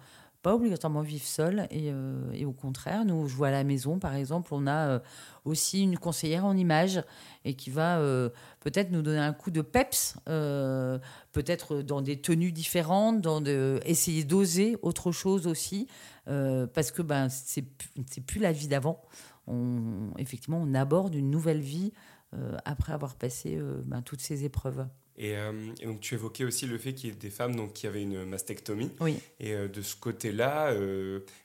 [0.47, 1.93] pas obligatoirement vivre seul et,
[2.33, 5.01] et, au contraire nous je vois à la maison par exemple on a
[5.45, 7.03] aussi une conseillère en images
[7.45, 8.29] et qui va euh,
[8.61, 10.99] peut-être nous donner un coup de peps, euh,
[11.33, 13.43] peut-être dans des tenues différentes, dans
[13.85, 15.87] essayer d'oser autre chose aussi,
[16.29, 17.63] euh, parce que ben, c'est
[18.27, 19.01] plus la vie d'avant.
[19.47, 21.93] On, effectivement, on aborde une nouvelle vie
[22.65, 24.87] après avoir passé ben, toutes ces épreuves.
[25.19, 25.35] Et,
[25.85, 28.25] donc tu évoquais aussi le fait qu'il y ait des femmes donc, qui avaient une
[28.25, 28.91] mastectomie.
[29.01, 29.17] Oui.
[29.41, 30.75] Et de ce côté-là,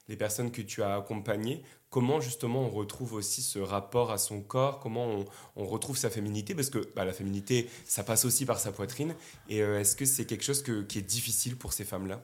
[0.09, 4.41] les personnes que tu as accompagnées, comment justement on retrouve aussi ce rapport à son
[4.41, 8.59] corps, comment on, retrouve sa féminité, parce que bah, la féminité, ça passe aussi par
[8.59, 9.13] sa poitrine.
[9.49, 12.23] Et euh, est-ce que c'est quelque chose qui est difficile pour ces femmes-là?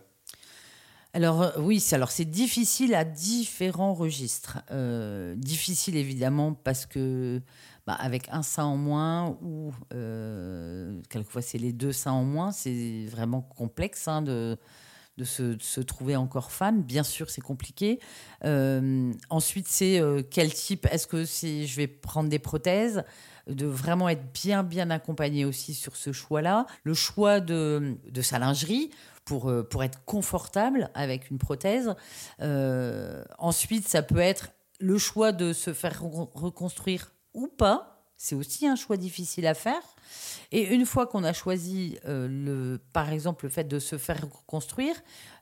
[1.13, 4.59] Alors euh, oui, c'est alors c'est difficile à différents registres.
[4.71, 7.41] Euh, difficile évidemment parce que
[7.88, 9.71] bah, avec un sein en moins ou
[11.09, 14.57] quelquefois c'est les deux seins en moins, c'est vraiment complexe hein, de
[15.17, 16.83] de se, trouver encore femme.
[16.83, 17.99] Bien sûr, c'est compliqué.
[18.45, 23.03] Euh, ensuite, c'est euh, quel type Est-ce que si je vais prendre des prothèses
[23.47, 26.65] de vraiment être bien bien accompagné aussi sur ce choix-là.
[26.83, 28.91] Le choix de, de sa lingerie
[29.23, 31.95] pour, euh, pour être confortable avec une prothèse.
[33.39, 38.03] ensuite, ça peut être le choix de se faire reconstruire ou pas.
[38.17, 39.81] C'est aussi un choix difficile à faire.
[40.51, 44.19] Et une fois qu'on a choisi, euh, le, par exemple, le fait de se faire
[44.21, 44.95] reconstruire,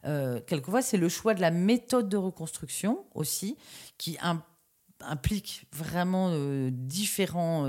[0.04, 3.56] euh, quelquefois, c'est le choix de la méthode de reconstruction aussi,
[3.98, 4.18] qui
[5.00, 7.66] implique vraiment euh, différents,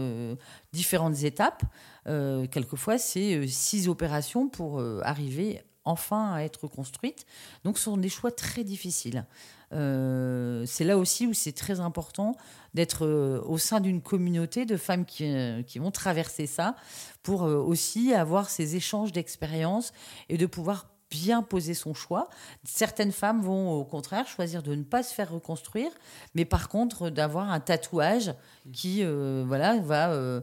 [0.73, 1.63] différentes étapes.
[2.05, 7.27] quelquefois, c'est six opérations pour arriver enfin à être reconstruite.
[7.63, 9.25] Donc, ce sont des choix très difficiles.
[9.73, 12.37] Euh, c'est là aussi où c'est très important
[12.75, 16.77] d'être euh, au sein d'une communauté de femmes qui, euh, qui vont traverser ça
[17.23, 19.93] pour aussi avoir ces échanges d'expériences
[20.29, 22.29] et de pouvoir bien poser son choix.
[22.65, 25.91] Certaines femmes vont au contraire choisir de ne pas se faire reconstruire,
[26.35, 28.35] mais par contre d'avoir un tatouage
[28.73, 30.43] qui voilà, va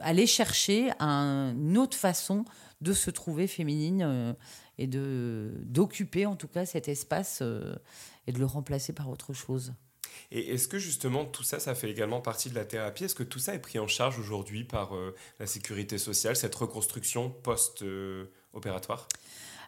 [0.00, 2.44] aller chercher un- une autre façon
[2.80, 4.34] de se trouver féminine
[4.78, 7.42] et d'occuper en tout cas cet espace
[8.26, 9.72] et de le remplacer par autre chose.
[10.30, 13.04] Et est-ce que justement tout ça, ça fait également partie de la thérapie?
[13.04, 16.54] Est-ce que tout ça est pris en charge aujourd'hui par euh, la sécurité sociale, cette
[16.54, 19.08] reconstruction post-opératoire?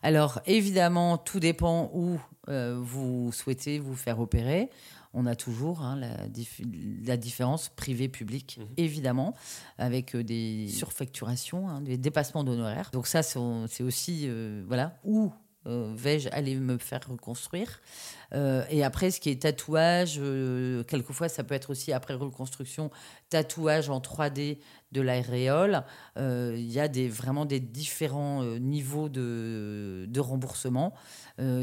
[0.03, 4.68] Alors évidemment, tout dépend où euh, vous souhaitez vous faire opérer.
[5.14, 6.64] On a toujours hein, la, dif-
[7.07, 9.34] la différence privé-public, évidemment,
[9.78, 12.90] avec euh, des surfacturations, hein, des dépassements d'honoraires.
[12.92, 13.38] Donc ça, c'est
[13.68, 15.32] c'est aussi, euh, voilà, où
[15.66, 17.80] euh, vais-je aller me faire reconstruire
[18.34, 22.90] Euh, Et après, ce qui est tatouage, euh, quelquefois, ça peut être aussi après reconstruction,
[23.28, 24.58] tatouage en 3D
[24.92, 25.84] de l'aréole.
[26.16, 30.94] Euh, Il y a des, vraiment des différents niveaux de, de remboursement.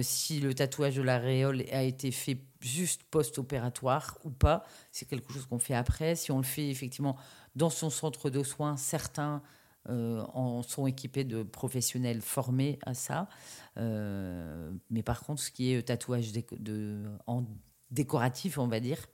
[0.02, 5.46] Si le tatouage de l'aréole a été fait juste post-opératoire ou pas, c'est quelque chose
[5.46, 6.16] qu'on fait après.
[6.16, 7.16] Si on le fait effectivement
[7.56, 9.42] dans son centre de soins, certains
[9.88, 13.30] euh, en sont équipés de professionnels formés à ça.
[13.78, 17.46] Euh, mais par contre, ce qui est tatouage de, en
[17.92, 19.06] décoratif, on va dire,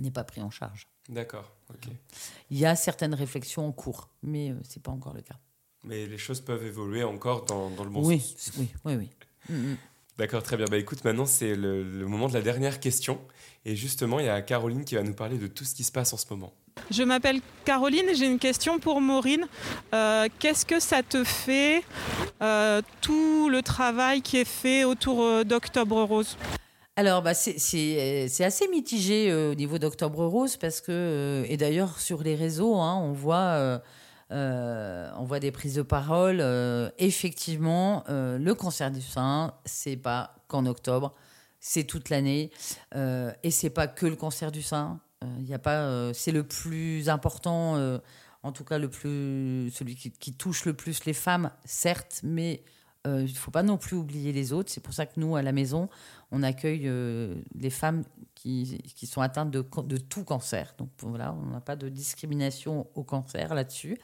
[0.00, 0.88] n'est pas pris en charge.
[1.08, 1.88] D'accord, ok.
[2.50, 5.38] Il y a certaines réflexions en cours, mais euh, c'est pas encore le cas.
[5.84, 8.52] Mais les choses peuvent évoluer encore dans, dans le bon Oui, sens.
[8.58, 9.10] oui, oui, oui.
[9.48, 9.76] Mm, mm.
[10.18, 10.66] D'accord, très bien.
[10.70, 13.18] Bah écoute, maintenant c'est le, le moment de la dernière question.
[13.64, 15.92] Et justement, il y a Caroline qui va nous parler de tout ce qui se
[15.92, 16.52] passe en ce moment.
[16.90, 19.46] Je m'appelle Caroline et j'ai une question pour Maureen.
[19.94, 21.82] Euh, Qu'est-ce que ça te fait,
[22.42, 26.36] euh, tout le travail qui est fait autour euh, d'Octobre Rose?
[26.96, 32.00] Alors, bah, c'est- assez mitigé euh, au niveau d'Octobre Rose parce que, euh, et d'ailleurs
[32.00, 33.80] sur les réseaux, hein, on, voit,
[34.32, 36.38] euh, on voit des prises de parole.
[36.40, 41.14] euh, effectivement, euh, le cancer du sein, c'est pas qu'en octobre,
[41.60, 42.50] c'est toute l'année.
[42.94, 45.00] et c'est pas que le cancer du sein.
[45.38, 48.00] Il y a pas, c'est le plus important,
[48.42, 52.64] en tout cas le plus, celui qui, qui touche le plus les femmes, certes, mais
[53.04, 54.72] il ne faut pas non plus oublier les autres.
[54.72, 55.88] C'est pour ça que nous, à la maison,
[56.32, 58.02] on accueille euh, les femmes
[58.34, 59.62] qui, sont atteintes de,
[59.98, 60.74] tout cancer.
[60.76, 63.98] Donc voilà, on n'a pas de discrimination au cancer là-dessus.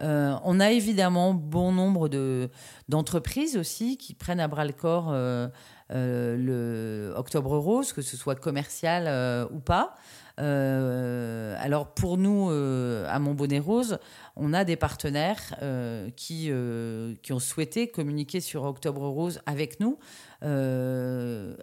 [0.00, 2.48] Euh, on a évidemment bon nombre de,
[2.88, 5.48] d'entreprises aussi qui prennent à bras le corps euh,
[5.90, 9.96] le Octobre Rose, que ce soit commercial ou pas.
[10.40, 13.98] Euh, alors pour nous, euh, à Montbonnet Rose,
[14.36, 19.80] on a des partenaires euh, qui, euh, qui ont souhaité communiquer sur Octobre Rose avec
[19.80, 19.98] nous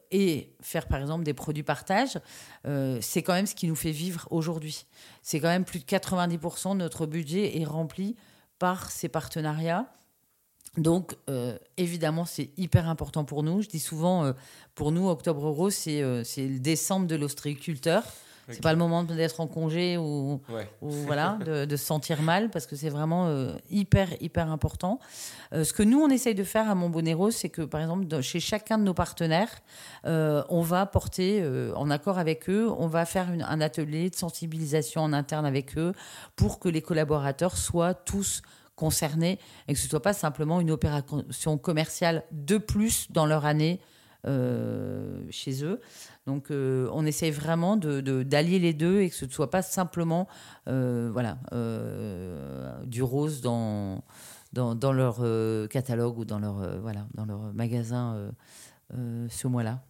[0.10, 2.20] et faire par exemple des produits partage.
[2.66, 4.88] C'est quand même ce qui nous fait vivre aujourd'hui.
[5.22, 8.16] C'est quand même plus de 90% de notre budget est rempli
[8.58, 9.86] par ces partenariats.
[10.78, 11.16] Donc,
[11.78, 13.62] évidemment, c'est hyper important pour nous.
[13.62, 14.34] Je dis souvent,
[14.76, 18.04] pour nous, Octobre Rose, c'est euh, le décembre de l'ostréiculteur.
[18.54, 20.70] C'est pas le moment d'être en congé ou, Ouais.
[20.82, 25.00] ou voilà, de, de se sentir mal parce que c'est vraiment euh, hyper, hyper important.
[25.54, 28.22] Euh, ce que nous, on essaye de faire à Montbonnet Rose, c'est que, par exemple,
[28.22, 29.52] chez chacun de nos partenaires,
[30.06, 31.44] euh, on va porter,
[31.76, 35.78] en accord avec eux, on va faire une- un atelier de sensibilisation en interne avec
[35.78, 35.94] eux
[36.36, 38.42] pour que les collaborateurs soient tous
[38.76, 39.38] concernés
[39.68, 43.80] et que ce soit pas simplement une opération commerciale de plus dans leur année
[45.32, 45.80] chez eux.
[46.28, 49.50] Donc, euh, on essaye vraiment de- de- d'allier les deux et que ce ne soit
[49.50, 50.28] pas simplement
[50.68, 54.04] euh, voilà, euh, du rose dans,
[54.54, 55.18] dans, dans leur
[55.70, 58.32] catalogue ou dans leur, voilà, dans leur magasin
[58.94, 59.82] ce mois-là.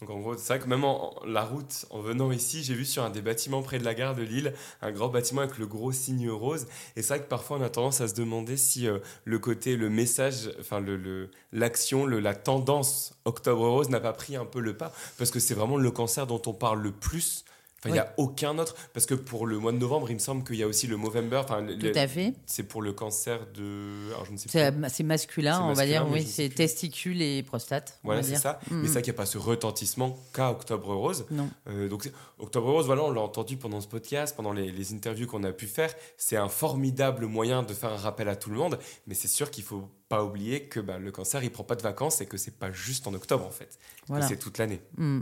[0.00, 2.84] Donc en gros, c'est vrai que même en, la route, en venant ici, j'ai vu
[2.84, 5.66] sur un des bâtiments près de la gare de Lille, un grand bâtiment avec le
[5.66, 6.66] gros signe rose.
[6.94, 9.76] Et c'est vrai que parfois on a tendance à se demander si euh, le côté,
[9.76, 14.44] le message, enfin le- le- l'action, le, la tendance Octobre Rose n'a pas pris un
[14.44, 14.92] peu le pas.
[15.18, 17.44] Parce que c'est vraiment le cancer dont on parle le plus.
[17.80, 18.74] Enfin, il n'y a aucun autre.
[18.92, 20.96] Parce que pour le mois de novembre, il me semble qu'il y a aussi le
[20.96, 21.42] Movember.
[21.46, 21.54] Tout
[21.86, 22.34] le- à fait.
[22.46, 24.08] C'est pour le cancer de.
[24.10, 24.84] Alors, je ne sais C'est plus.
[24.88, 28.00] c'est masculin, on va dire, oui, c'est testicules et prostate.
[28.02, 28.58] Voilà, c'est ça.
[28.70, 29.02] Mm, Mais c'est mm.
[29.02, 31.26] qu'il n'y a pas ce retentissement qu'à Octobre Rose.
[31.30, 31.48] Non.
[31.68, 35.26] Euh, donc, Octobre Rose, voilà, on l'a entendu pendant ce podcast, pendant les, les interviews
[35.26, 35.94] qu'on a pu faire.
[36.16, 38.78] C'est un formidable moyen de faire un rappel à tout le monde.
[39.06, 41.82] Mais c'est sûr qu'il faut pas oublier que bah, le cancer, il prend pas de
[41.82, 44.26] vacances et que c'est pas juste en octobre en fait, Voilà.
[44.26, 44.80] c'est toute l'année.
[44.96, 45.20] Hmm.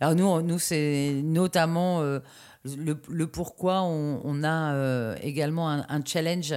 [0.00, 2.20] Alors nous, nous c'est notamment euh,
[2.64, 6.54] le, le pourquoi on, on a euh, également un, un challenge.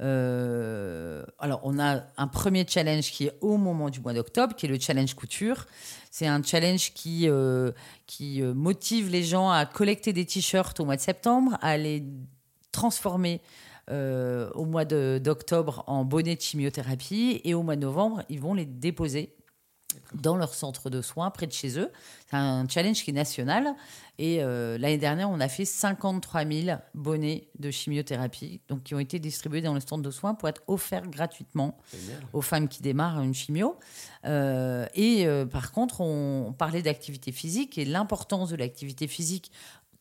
[0.00, 4.66] euh, alors on a un premier challenge qui est au moment du mois d'octobre, qui
[4.66, 5.66] est le challenge couture.
[6.10, 7.28] C'est un challenge qui,
[8.06, 12.02] qui motive les gens à collecter des t-shirts au mois de septembre, à les
[12.72, 13.40] transformer
[13.90, 18.54] euh, au mois d'octobre en bonnets de chimiothérapie et au mois de novembre, ils vont
[18.54, 19.34] les déposer
[20.14, 21.90] dans leur centre de soins près de chez eux.
[22.28, 23.74] C'est un challenge qui est national.
[24.18, 28.98] Et euh, l'année dernière, on a fait 53 000 bonnets de chimiothérapie donc qui ont
[28.98, 31.78] été distribués dans le centre de soins pour être offerts gratuitement
[32.32, 33.78] aux femmes qui démarrent une chimio.
[34.24, 39.52] Euh, et euh, par contre, on, on parlait d'activité physique et l'importance de l'activité physique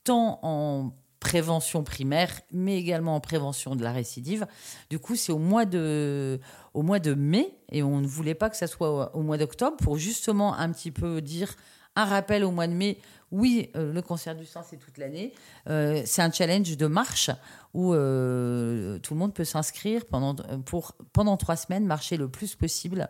[0.04, 4.48] tant en prévention primaire, mais également en prévention de la récidive.
[4.90, 6.40] Du coup, c'est au mois de,
[6.74, 9.78] au mois de mai, et on ne voulait pas que ça soit au, mois d'octobre,
[9.78, 11.56] pour justement un petit peu dire
[11.96, 13.00] un rappel au mois de mai.
[13.32, 15.34] Oui, euh, le cancer du sein, c'est toute l'année.
[15.68, 17.30] Euh, c'est un challenge de marche
[17.74, 22.56] où euh, tout le monde peut s'inscrire pendant, pour, pendant trois semaines, marcher le plus
[22.56, 23.10] possible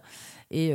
[0.50, 0.74] et,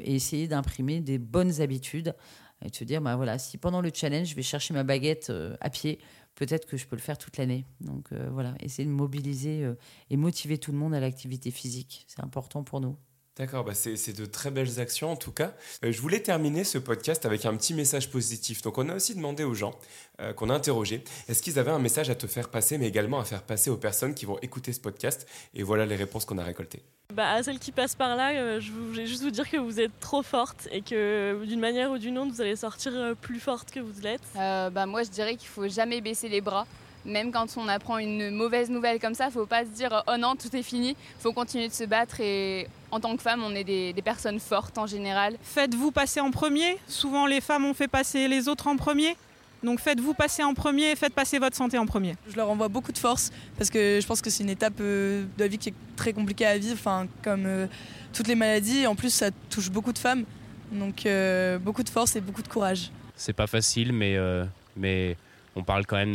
[0.00, 2.14] essayer d'imprimer des bonnes habitudes.
[2.62, 5.32] Et de se dire, bah voilà, si pendant le challenge, je vais chercher ma baguette
[5.60, 5.98] à pied,
[6.40, 7.66] peut-être que je peux le faire toute l'année.
[7.82, 9.74] Donc euh, voilà, essayer de mobiliser euh,
[10.08, 12.06] et motiver tout le monde à l'activité physique.
[12.08, 12.96] C'est important pour nous.
[13.36, 15.54] D'accord, bah c'est de très belles actions en tout cas.
[15.84, 18.60] Euh, je voulais terminer ce podcast avec un petit message positif.
[18.60, 19.74] Donc on a aussi demandé aux gens
[20.20, 23.20] euh, qu'on a interrogés, est-ce qu'ils avaient un message à te faire passer, mais également
[23.20, 25.26] à faire passer aux personnes qui vont écouter ce podcast?
[25.54, 26.82] Et voilà les réponses qu'on a récoltées.
[27.14, 29.80] Bah, à celles qui passent par là, euh, je voulais juste vous dire que vous
[29.80, 33.70] êtes trop forte et que d'une manière ou d'une autre, vous allez sortir plus forte
[33.70, 34.20] que vous l'êtes.
[34.36, 36.66] Euh, bah, moi, je dirais qu'il faut jamais baisser les bras.
[37.06, 40.36] Même quand on apprend une mauvaise nouvelle comme ça, faut pas se dire oh non,
[40.36, 40.96] tout est fini.
[41.18, 44.40] faut continuer de se battre et en tant que femme, on est des, des personnes
[44.40, 45.36] fortes en général.
[45.42, 46.78] Faites-vous passer en premier?
[46.88, 49.16] Souvent, les femmes ont fait passer les autres en premier.
[49.62, 52.14] Donc faites-vous passer en premier et faites passer votre santé en premier.
[52.30, 55.24] Je leur envoie beaucoup de force parce que je pense que c'est une étape euh,
[55.36, 57.66] de la vie qui est très compliquée à vivre, enfin, comme euh,
[58.14, 58.86] toutes les maladies.
[58.86, 60.24] En plus, ça touche beaucoup de femmes.
[60.72, 62.90] Donc euh, beaucoup de force et beaucoup de courage.
[63.16, 65.16] C'est pas facile, mais, euh, mais
[65.54, 66.14] on parle quand même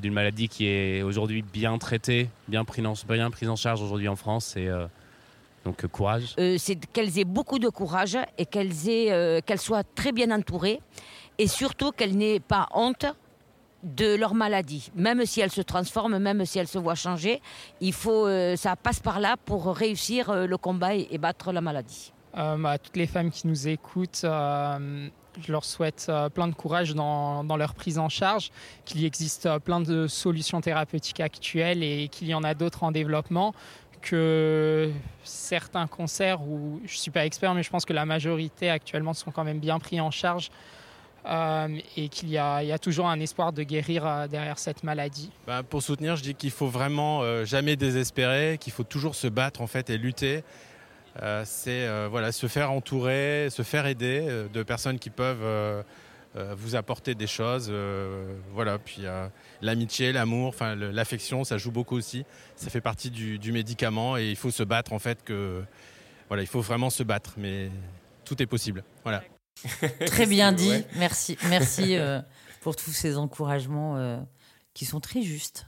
[0.00, 4.08] d'une maladie qui est aujourd'hui bien traitée, bien prise en, bien prise en charge aujourd'hui
[4.08, 4.56] en France.
[4.56, 4.86] Et, euh,
[5.64, 6.34] donc euh, courage.
[6.38, 10.30] Euh, c'est qu'elles aient beaucoup de courage et qu'elles aient, euh, qu'elles soient très bien
[10.30, 10.80] entourées
[11.38, 13.06] et surtout qu'elles n'aient pas honte
[13.82, 14.90] de leur maladie.
[14.94, 17.40] Même si elles se transforment, même si elles se voient changer,
[17.80, 21.52] il faut, euh, ça passe par là pour réussir euh, le combat et, et battre
[21.52, 22.12] la maladie.
[22.36, 25.08] Euh, à toutes les femmes qui nous écoutent, euh,
[25.40, 28.50] je leur souhaite plein de courage dans, dans leur prise en charge,
[28.84, 32.92] qu'il existe euh, plein de solutions thérapeutiques actuelles et qu'il y en a d'autres en
[32.92, 33.54] développement,
[34.02, 34.90] que
[35.24, 39.14] certains cancers, où je ne suis pas expert, mais je pense que la majorité actuellement
[39.14, 40.50] sont quand même bien pris en charge
[41.24, 45.30] euh, et qu'il y, y a toujours un espoir de guérir euh, derrière cette maladie.
[45.46, 49.28] Bah, pour soutenir, je dis qu'il faut vraiment euh, jamais désespérer, qu'il faut toujours se
[49.28, 50.42] battre en fait et lutter.
[51.44, 55.84] C'est voilà, se faire entourer, se faire aider de personnes qui peuvent
[56.34, 57.68] vous apporter des choses.
[57.70, 59.28] euh, voilà, puis euh,
[59.60, 62.24] l'amitié, l'amour, enfin l'affection, ça joue beaucoup aussi.
[62.56, 65.62] Ça fait partie du, du médicament et il faut se battre en fait que
[66.28, 67.70] voilà, il faut vraiment se battre, mais
[68.24, 68.84] tout est possible.
[69.02, 69.22] Voilà.
[70.06, 70.70] Très bien dit.
[70.70, 70.86] Ouais.
[70.96, 72.20] Merci, merci euh,
[72.62, 74.18] pour tous ces encouragements euh,
[74.74, 75.66] qui sont très justes.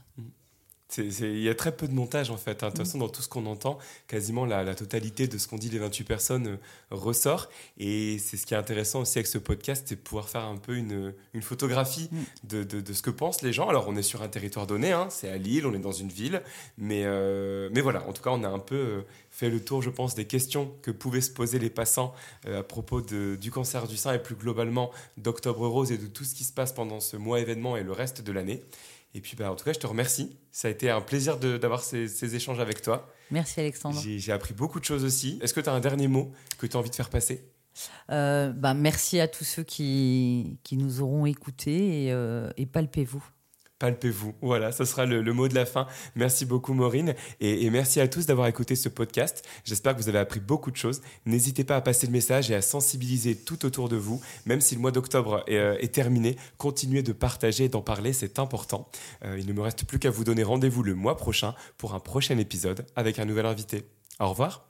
[0.97, 2.63] Il y a très peu de montage en fait.
[2.63, 2.67] hein.
[2.67, 3.77] De toute façon, dans tout ce qu'on entend,
[4.07, 6.57] quasiment la, la totalité de ce qu'on dit les 28 personnes euh,
[6.91, 7.49] ressort.
[7.77, 10.57] Et c'est ce qui est intéressant aussi avec ce podcast, c'est de pouvoir faire un
[10.57, 12.09] peu une, une photographie
[12.43, 13.69] de, de- de ce que pensent les gens.
[13.69, 16.09] Alors, on est sur un territoire donné, hein, c'est à Lille, on est dans une
[16.09, 16.41] ville.
[16.77, 19.81] Mais, euh, mais voilà, en tout cas, on a un peu euh, fait le tour,
[19.81, 22.13] je pense, des questions que pouvaient se poser les passants
[22.47, 26.23] à propos de- du cancer du sein et plus globalement d'Octobre Rose et de tout
[26.23, 28.63] ce qui se passe pendant ce mois événement et le reste de l'année.
[29.15, 30.37] Et puis, bah, en tout cas, je te remercie.
[30.51, 33.09] Ça a été un plaisir d'avoir ces, ces échanges avec toi.
[33.31, 33.99] Merci Alexandre.
[33.99, 35.39] J'ai j'ai appris beaucoup de choses aussi.
[35.41, 37.49] Est-ce que tu as un dernier mot que tu as envie de faire passer?
[38.11, 43.23] Euh, bah, merci à tous ceux qui, qui nous auront écoutés et, euh, et palpez-vous.
[43.79, 44.35] Palpez-vous.
[44.41, 45.85] Voilà, ce sera le, mot de la fin.
[46.15, 47.13] Merci beaucoup, Maureen.
[47.41, 49.45] Et, merci à tous d'avoir écouté ce podcast.
[49.65, 51.01] J'espère que vous avez appris beaucoup de choses.
[51.25, 54.21] N'hésitez pas à passer le message et à sensibiliser tout autour de vous.
[54.45, 58.39] Même si le mois d'octobre est, euh, terminé, continuez de partager et d'en parler, c'est
[58.39, 58.89] important.
[59.23, 61.99] Euh, il ne me reste plus qu'à vous donner rendez-vous le mois prochain pour un
[61.99, 63.83] prochain épisode avec un nouvel invité.
[64.19, 64.65] Au revoir.